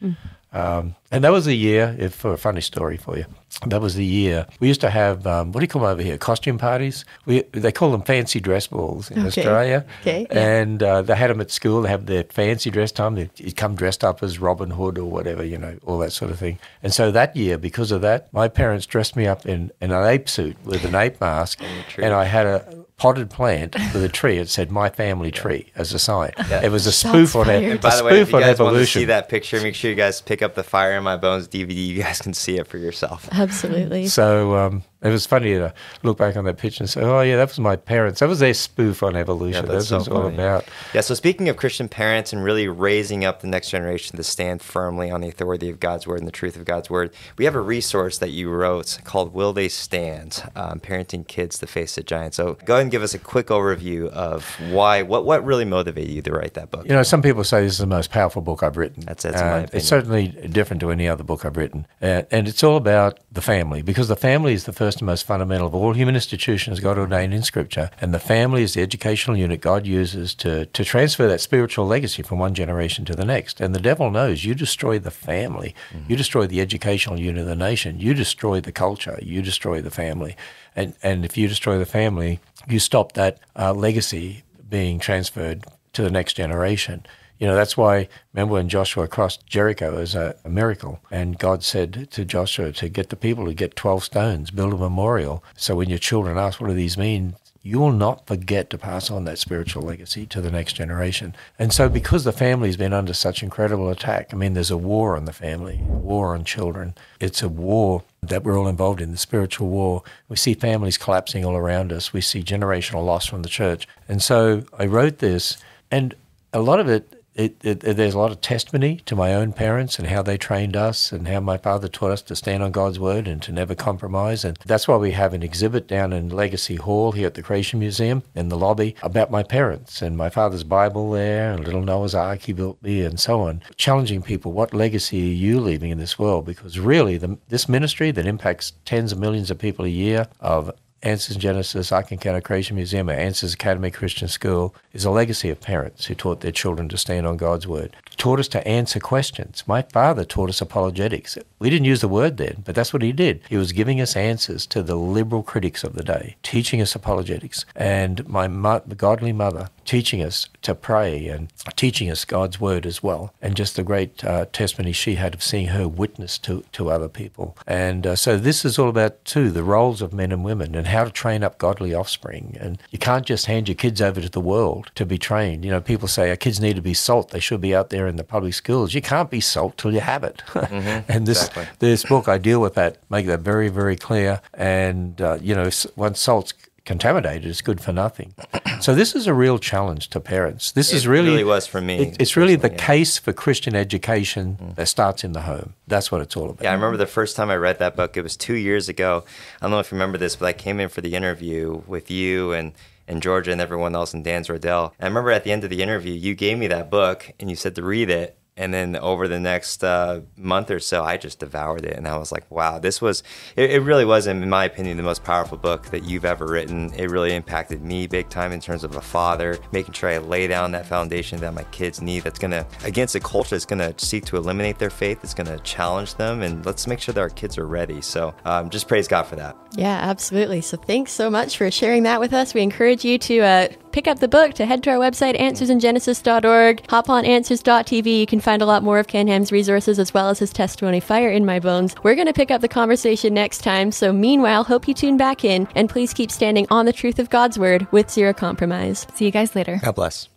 Um, 0.53 0.95
and 1.13 1.23
that 1.23 1.31
was 1.31 1.45
the 1.45 1.55
year, 1.55 1.95
if 1.97 2.13
for 2.13 2.33
a 2.33 2.37
funny 2.37 2.61
story 2.61 2.97
for 2.97 3.17
you, 3.17 3.25
that 3.67 3.79
was 3.81 3.93
the 3.95 4.03
year 4.03 4.47
we 4.59 4.67
used 4.67 4.81
to 4.81 4.89
have 4.89 5.25
um, 5.27 5.51
what 5.51 5.59
do 5.59 5.63
you 5.63 5.67
call 5.67 5.83
them 5.83 5.91
over 5.91 6.01
here? 6.01 6.17
Costume 6.17 6.57
parties. 6.57 7.05
We 7.25 7.43
they 7.51 7.71
call 7.71 7.91
them 7.91 8.01
fancy 8.01 8.39
dress 8.39 8.67
balls 8.67 9.09
in 9.11 9.19
Okay. 9.19 9.27
Australia. 9.27 9.85
Okay, 10.01 10.25
yeah. 10.29 10.39
And 10.59 10.81
uh, 10.83 11.01
they 11.03 11.15
had 11.15 11.29
them 11.29 11.39
at 11.39 11.51
school. 11.51 11.83
They 11.83 11.89
have 11.89 12.07
their 12.07 12.23
fancy 12.25 12.69
dress 12.71 12.91
time. 12.91 13.15
They 13.15 13.29
would 13.43 13.55
come 13.55 13.75
dressed 13.75 14.03
up 14.03 14.23
as 14.23 14.39
Robin 14.39 14.71
Hood 14.71 14.97
or 14.97 15.05
whatever, 15.05 15.43
you 15.45 15.57
know, 15.57 15.77
all 15.85 15.99
that 15.99 16.11
sort 16.11 16.31
of 16.31 16.39
thing. 16.39 16.57
And 16.81 16.93
so 16.93 17.11
that 17.11 17.35
year, 17.35 17.57
because 17.57 17.91
of 17.91 18.01
that, 18.01 18.33
my 18.33 18.47
parents 18.47 18.85
dressed 18.85 19.15
me 19.15 19.27
up 19.27 19.45
in, 19.45 19.71
in 19.79 19.91
an 19.91 20.03
ape 20.05 20.27
suit 20.27 20.57
with 20.65 20.83
an 20.83 20.95
ape 20.95 21.21
mask, 21.21 21.61
and 21.97 22.13
I 22.13 22.25
had 22.25 22.45
a 22.47 22.83
potted 22.97 23.29
plant 23.29 23.75
with 23.93 24.03
a 24.03 24.09
tree. 24.09 24.37
It 24.37 24.49
said 24.49 24.71
"My 24.71 24.89
Family 24.89 25.31
Tree" 25.31 25.71
as 25.75 25.93
a 25.93 25.99
sign. 25.99 26.31
Yeah. 26.49 26.63
It 26.63 26.71
was 26.71 26.85
a 26.87 26.91
spoof 26.91 27.35
on 27.35 27.49
it. 27.49 27.81
By 27.81 27.95
the 27.97 28.03
way, 28.03 28.21
if 28.21 28.29
you 28.31 28.35
on 28.37 28.41
guys 28.41 28.59
want 28.59 28.77
to 28.77 28.85
see 28.85 29.05
that 29.05 29.29
picture, 29.29 29.61
make 29.61 29.75
sure 29.75 29.89
you 29.89 29.95
guys 29.95 30.21
pick 30.21 30.41
up 30.41 30.55
the 30.55 30.63
Fire 30.63 30.93
in 30.93 31.02
My 31.03 31.17
Bones 31.17 31.47
DVD. 31.47 31.73
You 31.75 32.01
guys 32.01 32.21
can 32.21 32.33
see 32.33 32.57
it 32.57 32.67
for 32.67 32.77
yourself. 32.77 33.27
Absolutely. 33.31 34.07
So 34.07 34.55
um, 34.57 34.83
it 35.03 35.09
was 35.09 35.25
funny 35.25 35.53
to 35.53 35.73
look 36.03 36.17
back 36.17 36.35
on 36.37 36.45
that 36.45 36.57
picture 36.57 36.83
and 36.83 36.89
say, 36.89 37.01
"Oh 37.01 37.21
yeah, 37.21 37.35
that 37.37 37.49
was 37.49 37.59
my 37.59 37.75
parents. 37.75 38.19
That 38.19 38.29
was 38.29 38.39
their 38.39 38.53
spoof 38.53 39.03
on 39.03 39.15
evolution. 39.15 39.65
that's 39.65 39.89
that's 39.89 39.91
what 39.91 39.97
it's 39.97 40.05
so 40.07 40.13
all 40.15 40.27
about." 40.27 40.65
Yeah, 40.93 41.01
so 41.01 41.13
speaking 41.13 41.49
of 41.49 41.57
Christian 41.57 41.87
parents 41.89 42.33
and 42.33 42.43
really 42.43 42.67
raising 42.67 43.25
up 43.25 43.41
the 43.41 43.47
next 43.47 43.69
generation 43.69 44.17
to 44.17 44.23
stand 44.23 44.61
firmly 44.61 45.11
on 45.11 45.21
the 45.21 45.27
authority 45.27 45.69
of 45.69 45.79
God's 45.79 46.07
word 46.07 46.19
and 46.19 46.27
the 46.27 46.31
truth 46.31 46.55
of 46.55 46.65
God's 46.65 46.89
word, 46.89 47.11
we 47.37 47.45
have 47.45 47.55
a 47.55 47.61
resource 47.61 48.17
that 48.19 48.29
you 48.29 48.49
wrote 48.49 48.99
called 49.03 49.33
Will 49.33 49.53
They 49.53 49.67
Stand? 49.69 50.43
Um, 50.55 50.79
Parenting 50.79 51.27
Kids 51.27 51.59
to 51.59 51.67
Face 51.67 51.95
the 51.95 52.03
Giant. 52.03 52.33
So 52.33 52.57
go 52.65 52.75
ahead 52.75 52.83
and 52.83 52.91
give 52.91 53.03
us 53.03 53.13
a 53.13 53.19
quick 53.19 53.47
overview 53.47 54.07
of 54.09 54.45
why, 54.71 55.01
what, 55.01 55.25
what 55.25 55.43
really 55.45 55.65
motivated 55.65 56.11
you 56.11 56.21
to 56.21 56.31
write 56.31 56.53
that 56.55 56.71
book. 56.71 56.85
You 56.85 56.93
know, 56.93 57.03
some 57.03 57.21
people 57.21 57.43
say 57.43 57.61
this 57.63 57.73
is 57.73 57.77
the 57.79 57.85
most 57.87 58.09
powerful 58.11 58.41
book 58.41 58.63
I've 58.63 58.77
written. 58.77 59.01
That's- 59.05 59.23
that's 59.23 59.41
in 59.41 59.47
my 59.47 59.53
Uh, 59.53 59.57
opinion. 59.63 59.69
It's 59.77 59.87
certainly 59.87 60.27
different 60.27 60.79
to 60.81 60.91
any 60.91 61.07
other 61.07 61.23
book 61.23 61.45
I've 61.45 61.57
written, 61.57 61.85
uh, 62.01 62.23
and 62.31 62.47
it's 62.47 62.63
all 62.63 62.77
about 62.77 63.19
the 63.31 63.41
family 63.41 63.81
because 63.81 64.07
the 64.07 64.15
family 64.15 64.53
is 64.53 64.65
the 64.65 64.73
first 64.73 64.92
and 65.01 65.05
most 65.07 65.25
fundamental 65.25 65.67
of 65.67 65.75
all 65.75 65.93
human 65.93 66.15
institutions 66.15 66.79
God 66.79 66.97
ordained 66.97 67.33
in 67.33 67.43
Scripture, 67.43 67.89
and 68.01 68.13
the 68.13 68.19
family 68.19 68.63
is 68.63 68.73
the 68.73 68.81
educational 68.81 69.37
unit 69.37 69.61
God 69.61 69.85
uses 69.85 70.35
to 70.35 70.65
to 70.67 70.83
transfer 70.83 71.27
that 71.27 71.41
spiritual 71.41 71.85
legacy 71.85 72.23
from 72.23 72.39
one 72.39 72.53
generation 72.53 73.05
to 73.05 73.15
the 73.15 73.25
next. 73.25 73.61
And 73.61 73.73
the 73.75 73.79
devil 73.81 74.09
knows 74.11 74.45
you 74.45 74.55
destroy 74.55 74.99
the 74.99 75.11
family, 75.11 75.73
Mm-hmm. 75.93 76.09
you 76.11 76.17
destroy 76.17 76.47
the 76.47 76.61
educational 76.61 77.19
unit 77.19 77.41
of 77.41 77.47
the 77.47 77.55
nation, 77.55 77.99
you 77.99 78.13
destroy 78.13 78.59
the 78.61 78.71
culture, 78.71 79.17
you 79.21 79.41
destroy 79.41 79.81
the 79.81 79.91
family, 79.91 80.35
and 80.75 80.93
and 81.03 81.25
if 81.25 81.37
you 81.37 81.47
destroy 81.47 81.77
the 81.77 81.85
family, 81.85 82.39
you 82.67 82.79
stop 82.79 83.11
that 83.13 83.37
uh, 83.55 83.73
legacy 83.73 84.43
being 84.69 84.99
transferred 84.99 85.65
to 85.93 86.01
the 86.01 86.09
next 86.09 86.33
generation. 86.33 87.05
You 87.39 87.47
know, 87.47 87.55
that's 87.55 87.75
why, 87.75 88.07
remember 88.33 88.53
when 88.53 88.69
Joshua 88.69 89.07
crossed 89.07 89.45
Jericho 89.47 89.97
as 89.97 90.15
a, 90.15 90.35
a 90.45 90.49
miracle, 90.49 90.99
and 91.11 91.37
God 91.37 91.63
said 91.63 92.09
to 92.11 92.25
Joshua 92.25 92.71
to 92.73 92.89
get 92.89 93.09
the 93.09 93.15
people 93.15 93.45
to 93.45 93.53
get 93.53 93.75
12 93.75 94.03
stones, 94.03 94.51
build 94.51 94.73
a 94.73 94.77
memorial. 94.77 95.43
So 95.55 95.75
when 95.75 95.89
your 95.89 95.99
children 95.99 96.37
ask, 96.37 96.61
what 96.61 96.67
do 96.67 96.73
these 96.73 96.97
mean? 96.97 97.35
you 97.65 97.79
will 97.79 97.93
not 97.93 98.27
forget 98.27 98.69
to 98.69 98.77
pass 98.77 99.09
on 99.09 99.23
that 99.23 99.39
spiritual 99.39 99.83
legacy 99.83 100.25
to 100.25 100.41
the 100.41 100.51
next 100.51 100.73
generation. 100.73 101.33
And 101.57 101.71
so, 101.71 101.87
because 101.87 102.25
the 102.25 102.33
family's 102.33 102.75
been 102.75 102.91
under 102.91 103.13
such 103.13 103.41
incredible 103.41 103.89
attack, 103.89 104.33
I 104.33 104.35
mean, 104.35 104.53
there's 104.53 104.69
a 104.69 104.77
war 104.77 105.15
on 105.15 105.23
the 105.23 105.31
family, 105.31 105.79
war 105.87 106.35
on 106.35 106.43
children. 106.43 106.93
It's 107.21 107.41
a 107.41 107.47
war 107.47 108.03
that 108.21 108.43
we're 108.43 108.59
all 108.59 108.67
involved 108.67 108.99
in, 108.99 109.11
the 109.11 109.17
spiritual 109.17 109.69
war. 109.69 110.03
We 110.27 110.35
see 110.35 110.55
families 110.55 110.97
collapsing 110.97 111.45
all 111.45 111.55
around 111.55 111.93
us. 111.93 112.11
We 112.11 112.19
see 112.19 112.43
generational 112.43 113.05
loss 113.05 113.25
from 113.25 113.43
the 113.43 113.49
church. 113.49 113.87
And 114.09 114.21
so, 114.21 114.65
I 114.77 114.85
wrote 114.85 115.19
this, 115.19 115.57
and 115.89 116.15
a 116.51 116.59
lot 116.59 116.81
of 116.81 116.89
it 116.89 117.22
it, 117.35 117.55
it, 117.63 117.79
there's 117.79 118.13
a 118.13 118.19
lot 118.19 118.31
of 118.31 118.41
testimony 118.41 119.01
to 119.05 119.15
my 119.15 119.33
own 119.33 119.53
parents 119.53 119.97
and 119.97 120.07
how 120.07 120.21
they 120.21 120.37
trained 120.37 120.75
us 120.75 121.11
and 121.11 121.27
how 121.27 121.39
my 121.39 121.57
father 121.57 121.87
taught 121.87 122.11
us 122.11 122.21
to 122.23 122.35
stand 122.35 122.61
on 122.61 122.71
God's 122.71 122.99
word 122.99 123.27
and 123.27 123.41
to 123.43 123.51
never 123.51 123.75
compromise. 123.75 124.45
And 124.45 124.57
that's 124.65 124.87
why 124.87 124.97
we 124.97 125.11
have 125.11 125.33
an 125.33 125.43
exhibit 125.43 125.87
down 125.87 126.13
in 126.13 126.29
Legacy 126.29 126.75
Hall 126.75 127.11
here 127.11 127.27
at 127.27 127.33
the 127.33 127.41
Creation 127.41 127.79
Museum 127.79 128.23
in 128.35 128.49
the 128.49 128.57
lobby 128.57 128.95
about 129.01 129.31
my 129.31 129.43
parents 129.43 130.01
and 130.01 130.15
my 130.15 130.29
father's 130.29 130.63
Bible 130.63 131.11
there 131.11 131.51
and 131.51 131.63
little 131.63 131.81
Noah's 131.81 132.15
Ark 132.15 132.41
he 132.41 132.53
built 132.53 132.81
me 132.81 133.03
and 133.03 133.19
so 133.19 133.41
on, 133.41 133.61
challenging 133.77 134.21
people, 134.21 134.51
what 134.51 134.73
legacy 134.73 135.21
are 135.29 135.33
you 135.33 135.59
leaving 135.59 135.91
in 135.91 135.97
this 135.97 136.19
world? 136.19 136.45
Because 136.45 136.79
really, 136.79 137.17
the, 137.17 137.37
this 137.49 137.67
ministry 137.67 138.11
that 138.11 138.27
impacts 138.27 138.73
tens 138.85 139.11
of 139.11 139.19
millions 139.19 139.49
of 139.49 139.57
people 139.57 139.85
a 139.85 139.89
year 139.89 140.27
of 140.39 140.71
Answers 141.03 141.35
Genesis, 141.35 141.91
Encounter 141.91 142.39
Creation 142.39 142.77
Museum, 142.77 143.09
or 143.09 143.13
Answers 143.13 143.53
Academy 143.53 143.91
Christian 143.91 144.29
School 144.29 144.73
is 144.93 145.03
a 145.03 145.11
legacy 145.11 145.49
of 145.49 145.59
parents 145.59 146.05
who 146.05 146.15
taught 146.15 146.39
their 146.39 146.51
children 146.53 146.87
to 146.87 146.97
stand 146.97 147.27
on 147.27 147.35
God's 147.35 147.67
word, 147.67 147.97
taught 148.15 148.39
us 148.39 148.47
to 148.47 148.65
answer 148.65 149.01
questions. 149.01 149.65
My 149.67 149.81
father 149.81 150.23
taught 150.23 150.47
us 150.47 150.61
apologetics. 150.61 151.37
We 151.59 151.69
didn't 151.69 151.87
use 151.87 151.99
the 151.99 152.07
word 152.07 152.37
then, 152.37 152.63
but 152.63 152.73
that's 152.73 152.93
what 152.93 153.01
he 153.01 153.11
did. 153.11 153.41
He 153.49 153.57
was 153.57 153.73
giving 153.73 153.99
us 153.99 154.15
answers 154.15 154.65
to 154.67 154.81
the 154.81 154.95
liberal 154.95 155.43
critics 155.43 155.83
of 155.83 155.93
the 155.93 156.03
day, 156.03 156.37
teaching 156.41 156.79
us 156.79 156.95
apologetics. 156.95 157.65
And 157.75 158.25
my 158.29 158.47
godly 158.95 159.33
mother 159.33 159.67
teaching 159.85 160.21
us 160.21 160.47
to 160.61 160.75
pray 160.75 161.27
and 161.27 161.51
teaching 161.75 162.09
us 162.09 162.25
God's 162.25 162.59
word 162.59 162.85
as 162.85 163.03
well. 163.03 163.33
And 163.41 163.55
just 163.55 163.75
the 163.75 163.83
great 163.83 164.23
uh, 164.23 164.45
testimony 164.51 164.91
she 164.91 165.15
had 165.15 165.33
of 165.33 165.43
seeing 165.43 165.67
her 165.67 165.87
witness 165.87 166.37
to, 166.39 166.63
to 166.73 166.89
other 166.89 167.09
people. 167.09 167.57
And 167.67 168.07
uh, 168.07 168.15
so 168.15 168.37
this 168.37 168.65
is 168.65 168.79
all 168.79 168.89
about, 168.89 169.23
too, 169.25 169.51
the 169.51 169.63
roles 169.63 170.01
of 170.01 170.13
men 170.13 170.31
and 170.31 170.43
women 170.43 170.75
and 170.75 170.87
how 170.87 171.03
to 171.03 171.11
train 171.11 171.43
up 171.43 171.57
godly 171.57 171.93
offspring. 171.93 172.57
And 172.59 172.77
you 172.91 172.99
can't 172.99 173.25
just 173.25 173.45
hand 173.45 173.67
your 173.67 173.75
kids 173.75 174.01
over 174.01 174.21
to 174.21 174.29
the 174.29 174.41
world 174.41 174.91
to 174.95 175.05
be 175.05 175.17
trained. 175.17 175.65
You 175.65 175.71
know, 175.71 175.81
people 175.81 176.07
say 176.07 176.29
our 176.29 176.35
kids 176.35 176.59
need 176.59 176.75
to 176.75 176.81
be 176.81 176.93
salt. 176.93 177.31
They 177.31 177.39
should 177.39 177.61
be 177.61 177.75
out 177.75 177.89
there 177.89 178.07
in 178.07 178.15
the 178.15 178.23
public 178.23 178.53
schools. 178.53 178.93
You 178.93 179.01
can't 179.01 179.29
be 179.29 179.41
salt 179.41 179.77
till 179.77 179.93
you 179.93 180.01
have 180.01 180.23
it. 180.23 180.41
Mm-hmm, 180.63 181.11
and 181.11 181.27
this 181.27 181.47
exactly. 181.47 181.67
this 181.79 182.05
book, 182.05 182.27
I 182.27 182.37
deal 182.37 182.61
with 182.61 182.73
that, 182.75 182.97
make 183.09 183.27
that 183.27 183.41
very, 183.41 183.69
very 183.69 183.95
clear. 183.95 184.41
And, 184.53 185.21
uh, 185.21 185.37
you 185.41 185.53
know, 185.53 185.69
once 185.95 186.19
salt's 186.19 186.53
contaminated, 186.85 187.45
it's 187.45 187.61
good 187.61 187.81
for 187.81 187.93
nothing. 187.93 188.33
so 188.81 188.93
this 188.93 189.15
is 189.15 189.27
a 189.27 189.33
real 189.33 189.57
challenge 189.57 190.09
to 190.09 190.19
parents. 190.19 190.71
This 190.71 190.91
it 190.91 190.97
is 190.97 191.07
really, 191.07 191.29
really 191.29 191.43
was 191.43 191.67
for 191.67 191.81
me. 191.81 191.99
It, 191.99 192.21
it's 192.21 192.35
really 192.35 192.55
the 192.55 192.69
yeah. 192.69 192.77
case 192.77 193.17
for 193.17 193.33
Christian 193.33 193.75
education 193.75 194.57
mm. 194.61 194.75
that 194.75 194.87
starts 194.87 195.23
in 195.23 195.33
the 195.33 195.41
home. 195.41 195.73
That's 195.87 196.11
what 196.11 196.21
it's 196.21 196.35
all 196.35 196.49
about. 196.49 196.63
Yeah, 196.63 196.71
I 196.71 196.73
remember 196.73 196.97
the 196.97 197.05
first 197.05 197.35
time 197.35 197.49
I 197.49 197.55
read 197.55 197.79
that 197.79 197.95
book. 197.95 198.17
It 198.17 198.21
was 198.21 198.35
two 198.35 198.55
years 198.55 198.89
ago. 198.89 199.23
I 199.61 199.65
don't 199.65 199.71
know 199.71 199.79
if 199.79 199.91
you 199.91 199.95
remember 199.95 200.17
this, 200.17 200.35
but 200.35 200.45
I 200.45 200.53
came 200.53 200.79
in 200.79 200.89
for 200.89 201.01
the 201.01 201.15
interview 201.15 201.83
with 201.87 202.11
you 202.11 202.53
and 202.53 202.73
and 203.05 203.21
Georgia 203.21 203.51
and 203.51 203.59
everyone 203.59 203.95
else 203.95 204.13
and 204.13 204.23
Dan 204.23 204.43
Zordel. 204.43 204.93
I 204.97 205.05
remember 205.05 205.31
at 205.31 205.43
the 205.43 205.51
end 205.51 205.65
of 205.65 205.69
the 205.69 205.83
interview, 205.83 206.13
you 206.13 206.35
gave 206.35 206.57
me 206.57 206.67
that 206.67 206.89
book 206.89 207.31
and 207.37 207.49
you 207.49 207.55
said 207.57 207.75
to 207.75 207.83
read 207.83 208.09
it 208.09 208.37
and 208.57 208.73
then 208.73 208.95
over 208.97 209.27
the 209.27 209.39
next 209.39 209.83
uh, 209.83 210.21
month 210.37 210.69
or 210.69 210.79
so 210.79 211.03
i 211.03 211.17
just 211.17 211.39
devoured 211.39 211.85
it. 211.85 211.95
And 211.97 212.07
i 212.07 212.17
was 212.17 212.31
like 212.31 212.49
wow 212.51 212.79
this 212.79 213.01
was 213.01 213.23
it, 213.55 213.71
it, 213.71 213.81
really 213.81 214.05
was 214.05 214.27
in 214.27 214.47
my 214.49 214.65
opinion 214.65 214.97
the 214.97 215.03
most 215.03 215.23
powerful 215.23 215.57
book 215.57 215.87
that 215.87 216.03
you've 216.03 216.25
ever 216.25 216.45
written. 216.45 216.93
It 216.93 217.09
really 217.09 217.33
impacted 217.33 217.81
me 217.81 218.07
big 218.07 218.29
time 218.29 218.51
in 218.51 218.59
terms 218.59 218.83
of 218.83 218.95
a 218.95 219.01
father 219.01 219.57
making 219.71 219.93
sure 219.93 220.09
i 220.09 220.17
lay 220.17 220.47
down 220.47 220.71
that 220.71 220.85
foundation 220.85 221.39
that 221.39 221.53
my 221.53 221.63
kids 221.65 222.01
need 222.01 222.23
that's 222.23 222.39
to 222.39 222.65
against 222.83 223.15
a 223.15 223.19
culture 223.19 223.57
that's 223.57 223.65
to 223.65 223.93
seek 224.05 224.25
to 224.25 224.37
eliminate 224.37 224.79
their 224.79 224.89
faith 224.89 225.23
it's 225.23 225.33
to 225.33 225.59
challenge 225.59 226.15
them. 226.15 226.41
And 226.41 226.65
let's 226.65 226.87
make 226.87 226.99
sure 226.99 227.13
that 227.13 227.21
our 227.21 227.29
kids 227.29 227.57
are 227.57 227.67
ready. 227.67 228.01
So 228.01 228.33
um, 228.45 228.69
just 228.69 228.87
praise 228.87 229.07
god 229.07 229.23
for 229.23 229.35
that. 229.35 229.55
Yeah 229.75 229.99
absolutely. 230.01 230.61
So 230.61 230.77
thanks 230.77 231.11
so 231.11 231.29
much 231.29 231.57
for 231.57 231.69
sharing 231.71 232.03
that 232.03 232.19
with 232.19 232.33
us. 232.33 232.53
We 232.53 232.61
encourage 232.61 233.03
you 233.05 233.17
to 233.19 233.39
uh, 233.39 233.67
pick 233.93 234.07
up 234.07 234.19
the 234.19 234.27
book 234.27 234.53
to 234.55 234.65
head 234.65 234.83
to 234.83 234.89
our 234.89 234.97
website 234.97 235.39
answersingenesis.org 235.39 236.89
hop 236.89 237.09
on 237.09 237.23
answers.tv 237.23 238.19
you 238.19 238.25
can 238.25 238.41
find 238.41 238.61
a 238.61 238.65
lot 238.65 238.83
more 238.83 238.99
of 238.99 239.07
Ken 239.07 239.27
Ham's 239.27 239.51
resources 239.51 239.99
as 239.99 240.13
well 240.13 240.29
as 240.29 240.39
his 240.39 240.51
testimony, 240.51 240.99
Fire 240.99 241.29
in 241.29 241.45
My 241.45 241.59
Bones. 241.59 241.95
We're 242.03 242.15
going 242.15 242.27
to 242.27 242.33
pick 242.33 242.51
up 242.51 242.61
the 242.61 242.67
conversation 242.67 243.33
next 243.33 243.59
time, 243.59 243.91
so 243.91 244.11
meanwhile, 244.11 244.63
hope 244.63 244.87
you 244.87 244.93
tune 244.93 245.17
back 245.17 245.45
in 245.45 245.67
and 245.75 245.89
please 245.89 246.13
keep 246.13 246.31
standing 246.31 246.67
on 246.69 246.85
the 246.85 246.93
truth 246.93 247.19
of 247.19 247.29
God's 247.29 247.59
Word 247.59 247.87
with 247.91 248.09
zero 248.09 248.33
compromise. 248.33 249.07
See 249.13 249.25
you 249.25 249.31
guys 249.31 249.55
later. 249.55 249.79
God 249.83 249.95
bless. 249.95 250.29